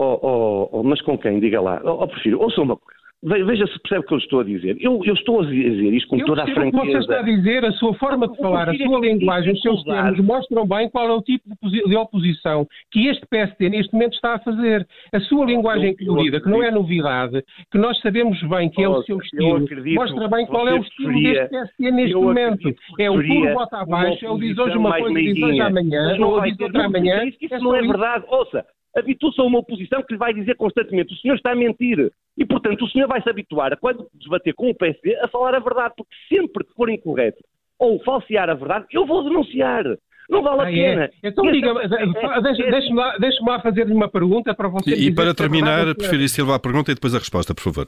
Oh, 0.02 0.18
oh, 0.22 0.70
oh, 0.72 0.84
mas 0.84 1.02
com 1.02 1.18
quem? 1.18 1.42
Diga 1.42 1.60
lá. 1.60 1.82
Oh, 1.84 2.04
oh 2.04 2.08
prefiro, 2.08 2.42
ouça 2.42 2.62
uma 2.62 2.78
coisa. 2.78 2.98
Veja 3.22 3.68
se 3.68 3.78
percebe 3.80 4.00
o 4.00 4.08
que 4.08 4.14
eu 4.14 4.18
estou 4.18 4.40
a 4.40 4.44
dizer. 4.46 4.78
Eu, 4.80 5.02
eu 5.04 5.14
estou 5.14 5.42
a 5.42 5.46
dizer 5.46 5.94
isto 5.94 6.08
com 6.08 6.16
eu 6.16 6.26
toda 6.26 6.44
a 6.44 6.48
franqueza. 6.48 6.78
O 6.78 6.82
que 6.82 6.92
você 6.94 6.98
está 7.00 7.20
a 7.20 7.22
dizer, 7.22 7.66
a 7.66 7.72
sua 7.74 7.94
forma 7.96 8.30
de 8.30 8.38
falar, 8.38 8.70
a 8.70 8.74
sua 8.74 9.00
linguagem, 9.02 9.52
os 9.52 9.62
seus 9.62 9.84
termos 9.84 10.20
mostram 10.22 10.66
bem 10.66 10.90
qual 10.90 11.10
é 11.10 11.12
o 11.12 11.22
tipo 11.22 11.44
de 11.62 11.98
oposição 11.98 12.66
que 12.90 13.08
este 13.10 13.28
PSD 13.28 13.68
neste 13.68 13.92
momento 13.92 14.14
está 14.14 14.36
a 14.36 14.40
fazer. 14.40 14.88
A 15.12 15.20
sua 15.20 15.46
linguagem 15.46 15.98
colorida, 15.98 16.40
que 16.40 16.50
não 16.50 16.64
é 16.64 16.72
novidade, 16.72 17.44
que 17.70 17.78
nós 17.78 18.00
sabemos 18.00 18.42
bem 18.44 18.70
que 18.70 18.82
é 18.82 18.88
o 18.88 19.04
seu 19.04 19.20
estilo, 19.20 19.66
mostra 19.96 20.30
bem 20.30 20.46
qual 20.46 20.66
é 20.70 20.76
o 20.76 20.82
estilo 20.82 21.22
deste 21.22 21.50
PSD 21.50 21.92
neste 21.92 22.16
momento. 22.16 22.74
É 22.98 23.12
o 23.12 23.16
puro 23.16 23.54
bota 23.54 23.80
abaixo, 23.80 24.26
é 24.26 24.30
o 24.30 24.38
diz 24.38 24.58
hoje 24.58 24.78
uma 24.78 24.98
coisa, 24.98 25.20
diz 25.20 25.44
hoje 25.44 25.60
amanhã, 25.60 26.16
ou 26.26 26.42
diz 26.44 26.58
outra 26.58 26.86
amanhã. 26.86 27.26
Isso 27.26 27.60
não 27.60 27.76
é 27.76 27.82
verdade. 27.82 28.24
Ouça, 28.30 28.66
habitua-se 28.96 29.40
a 29.40 29.44
uma 29.44 29.60
oposição 29.60 30.02
que 30.04 30.14
lhe 30.14 30.20
vai 30.20 30.34
dizer 30.34 30.56
constantemente 30.56 31.14
o 31.14 31.18
senhor 31.18 31.36
está 31.36 31.52
a 31.52 31.56
mentir. 31.56 32.12
E, 32.38 32.46
portanto, 32.46 32.86
o 32.86 32.90
senhor 32.90 33.08
vai 33.08 33.22
se 33.22 33.30
habituar 33.30 33.74
a, 33.74 33.78
quando 33.78 34.08
debater 34.14 34.54
com 34.54 34.70
o 34.70 34.76
PSD, 34.76 35.16
a 35.18 35.28
falar 35.28 35.56
a 35.56 35.60
verdade, 35.60 35.94
porque 35.98 36.16
sempre 36.28 36.64
que 36.64 36.74
for 36.74 36.90
incorreto 36.90 37.44
ou 37.78 38.02
falsear 38.04 38.50
a 38.50 38.54
verdade, 38.54 38.86
eu 38.92 39.06
vou 39.06 39.24
denunciar. 39.24 39.84
Não 40.30 40.44
vale 40.44 40.62
a 40.62 40.64
ah, 40.66 40.72
é? 40.72 40.74
pena. 40.74 41.04
É? 41.06 41.12
Então, 41.24 41.52
diga, 41.52 41.70
é, 41.70 42.70
deixe-me 42.70 42.96
lá, 42.96 43.18
deixe 43.18 43.44
lá 43.44 43.60
fazer-lhe 43.62 43.94
uma 43.94 44.08
pergunta 44.08 44.54
para 44.54 44.68
você. 44.68 44.92
E, 44.92 45.08
e 45.08 45.16
para 45.16 45.34
terminar, 45.34 45.96
prefiro 45.96 46.28
Silva 46.28 46.56
a 46.56 46.60
pergunta 46.60 46.92
e 46.92 46.96
depois 46.96 47.16
a 47.16 47.20
resposta, 47.20 47.56
por 47.56 47.64
favor. 47.64 47.88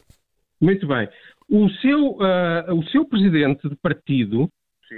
Muito 0.59 0.87
bem. 0.87 1.07
O 1.49 1.69
seu, 1.69 2.13
uh, 2.13 2.73
o 2.73 2.83
seu 2.89 3.05
presidente 3.05 3.67
de 3.67 3.75
partido 3.75 4.49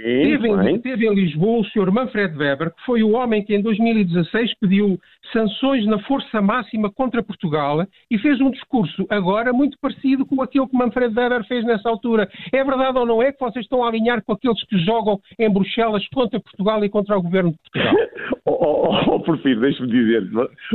teve, 0.02 0.48
em, 0.48 0.80
teve 0.80 1.06
em 1.06 1.14
Lisboa 1.14 1.60
o 1.60 1.64
Sr. 1.66 1.90
Manfred 1.92 2.36
Weber, 2.36 2.70
que 2.74 2.84
foi 2.84 3.02
o 3.02 3.12
homem 3.12 3.44
que 3.44 3.54
em 3.54 3.62
2016 3.62 4.54
pediu 4.58 4.98
sanções 5.32 5.86
na 5.86 5.98
força 6.00 6.42
máxima 6.42 6.90
contra 6.92 7.22
Portugal 7.22 7.86
e 8.10 8.18
fez 8.18 8.40
um 8.40 8.50
discurso 8.50 9.06
agora 9.08 9.52
muito 9.52 9.78
parecido 9.80 10.26
com 10.26 10.42
aquilo 10.42 10.68
que 10.68 10.76
Manfred 10.76 11.14
Weber 11.14 11.44
fez 11.46 11.64
nessa 11.64 11.88
altura. 11.88 12.28
É 12.52 12.64
verdade 12.64 12.98
ou 12.98 13.06
não 13.06 13.22
é 13.22 13.32
que 13.32 13.40
vocês 13.40 13.64
estão 13.64 13.84
a 13.84 13.88
alinhar 13.88 14.22
com 14.24 14.32
aqueles 14.32 14.62
que 14.64 14.78
jogam 14.78 15.20
em 15.38 15.50
Bruxelas 15.50 16.06
contra 16.08 16.40
Portugal 16.40 16.84
e 16.84 16.88
contra 16.88 17.16
o 17.16 17.22
governo 17.22 17.52
de 17.52 17.58
Portugal? 17.58 17.94
oh, 18.46 18.52
oh, 18.52 19.14
oh, 19.14 19.20
prefiro, 19.20 19.60
deixe-me 19.60 19.88
dizer, 19.88 20.28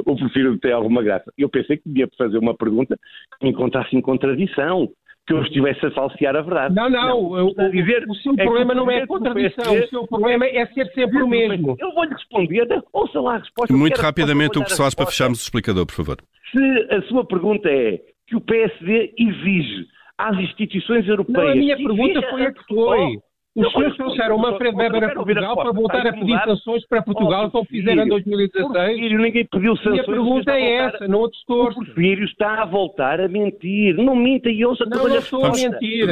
o 0.06 0.16
prefiro 0.16 0.58
ter 0.60 0.72
alguma 0.72 1.04
graça. 1.04 1.32
Eu 1.38 1.50
pensei 1.50 1.78
que 1.78 1.88
devia 1.88 2.08
fazer 2.18 2.38
uma 2.38 2.56
pergunta 2.56 2.98
que 3.40 3.46
me 3.46 3.52
encontrasse 3.52 3.96
em 3.96 4.02
contradição 4.02 4.90
que 5.30 5.34
eu 5.36 5.44
estivesse 5.44 5.86
a 5.86 5.92
falsear 5.92 6.36
a 6.36 6.42
verdade. 6.42 6.74
Não, 6.74 6.90
não, 6.90 7.08
não 7.08 7.46
o, 7.46 7.54
dizer, 7.70 8.04
o 8.10 8.16
seu 8.16 8.34
é 8.36 8.44
problema 8.44 8.74
não 8.74 8.90
é 8.90 9.04
a 9.04 9.08
contradição, 9.08 9.76
o 9.76 9.88
seu 9.88 10.08
problema 10.08 10.44
é 10.48 10.66
ser 10.66 10.88
sempre 10.88 11.22
o 11.22 11.28
mesmo. 11.28 11.78
Eu 11.80 11.94
vou-lhe 11.94 12.12
responder, 12.12 12.68
ouça 12.92 13.22
lá 13.22 13.36
a 13.36 13.38
resposta. 13.38 13.72
Muito 13.72 14.02
rapidamente 14.02 14.58
o 14.58 14.64
que 14.64 14.72
se 14.72 14.78
faz 14.78 14.96
para 14.96 15.06
fecharmos 15.06 15.40
o 15.40 15.44
explicador, 15.44 15.86
por 15.86 15.94
favor. 15.94 16.18
Se 16.52 16.96
a 16.96 17.02
sua 17.04 17.24
pergunta 17.24 17.70
é 17.70 18.00
que 18.28 18.36
o 18.36 18.42
PSD 18.42 19.14
exige 19.20 19.86
às 20.18 20.36
instituições 20.40 21.08
europeias... 21.08 21.46
Não, 21.46 21.52
a 21.52 21.56
minha 21.56 21.78
pergunta 21.78 22.22
foi 22.32 22.46
a 22.48 22.52
que 22.52 22.64
foi. 22.68 23.20
Os 23.56 23.72
senhores 23.72 23.98
trouxeram 23.98 24.36
o 24.36 24.40
Manfred 24.40 24.76
Weber 24.76 25.04
a 25.06 25.14
Portugal 25.14 25.56
para 25.56 25.72
voltar 25.72 26.08
a 26.08 26.14
pedir 26.14 26.40
sanções 26.46 26.86
para 26.88 27.02
Portugal, 27.02 27.50
como 27.50 27.66
fizeram 27.66 28.04
em 28.04 28.08
2016. 28.08 28.68
Porfírio, 28.68 29.20
ninguém 29.20 29.46
pediu 29.46 29.76
sanções. 29.78 29.98
E 29.98 30.00
a 30.00 30.04
pergunta 30.04 30.52
é 30.52 30.74
essa, 30.76 31.08
não 31.08 31.26
a 31.26 31.30
distorce. 31.30 31.80
O 31.80 31.86
Porfírio 31.86 32.26
está 32.26 32.62
a 32.62 32.66
voltar 32.66 33.20
a 33.20 33.28
mentir. 33.28 33.96
Não 33.96 34.16
minta 34.16 34.50
e 34.50 34.64
ouça 34.64 34.86
Não, 34.86 35.08
não 35.08 35.18
estou 35.18 35.46
a 35.46 35.52
mentir. 35.52 36.08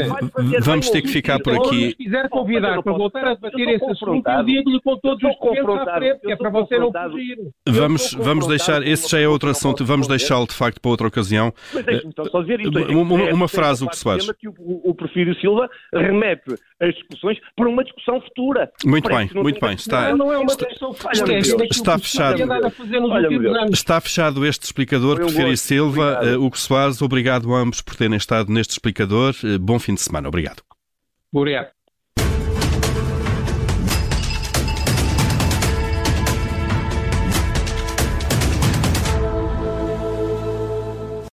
Vamos 0.62 0.90
ter 0.90 1.02
que 1.04 1.10
ficar 1.10 1.40
por 1.40 1.54
aqui. 1.54 1.90
Se 1.90 1.96
quiser 1.96 2.28
convidar 2.30 2.82
para 2.82 2.94
voltar 2.94 3.28
a 3.28 3.34
debater 3.36 3.70
esse 3.70 3.86
assunto, 3.86 4.28
eu 4.28 4.44
digo-lhe 4.44 4.82
com 4.82 4.98
todos 4.98 5.24
os 5.24 5.30
documentos 5.30 5.88
à 5.88 5.96
frente, 5.96 6.22
que 6.22 6.32
é 6.32 6.36
para 6.36 6.50
você 6.50 6.80
não 6.80 6.92
fugir. 6.92 7.38
Vamos, 7.68 8.14
vamos 8.14 8.48
deixar, 8.48 8.82
esse 8.82 9.10
já 9.10 9.20
é 9.20 9.28
outro 9.28 9.50
assunto, 9.50 9.86
vamos 9.86 10.08
deixá-lo 10.08 10.48
de 10.48 10.56
facto 10.56 10.82
para 10.82 10.90
outra 10.90 11.08
ocasião. 11.08 11.54
Mas 11.74 11.86
deixe-me 11.86 12.14
só 12.14 12.42
dizer 12.42 12.62
isto. 12.62 12.80
Uma, 12.98 13.34
uma 13.34 13.48
frase, 13.48 13.86
o 13.86 13.90
que 13.90 13.96
se 13.96 14.04
faz. 14.04 14.28
O 14.58 14.94
Porfírio 14.96 15.36
Silva 15.36 15.70
remete 15.94 16.56
as 16.80 16.94
discussões 16.94 17.27
para 17.56 17.70
uma 17.70 17.84
discussão 17.84 18.22
futura. 18.22 18.72
Muito 18.86 19.10
bem, 19.10 19.30
muito 19.34 19.60
bem. 19.60 19.74
Está, 19.74 20.10
não, 20.10 20.18
não 20.18 20.34
é 20.34 20.38
uma 20.38 20.56
discussão 20.56 20.94
futura. 20.94 21.38
Está, 21.40 21.66
está 21.66 22.00
fechado. 22.00 22.44
Está 23.72 24.02
fechado 24.02 24.46
este 24.46 24.64
explicador. 24.64 25.18
Prefiro 25.18 25.56
Silva, 25.58 26.20
uh, 26.24 26.44
Hugo 26.44 26.58
Soares, 26.58 27.02
obrigado 27.02 27.54
a 27.54 27.60
ambos 27.60 27.82
por 27.82 27.96
terem 27.96 28.18
estado 28.18 28.52
neste 28.52 28.72
explicador. 28.72 29.34
Uh, 29.44 29.60
bom 29.60 29.80
fim 29.80 29.94
de 29.94 30.02
semana. 30.02 30.28
Obrigado. 30.28 30.62
Obrigado. 31.32 31.77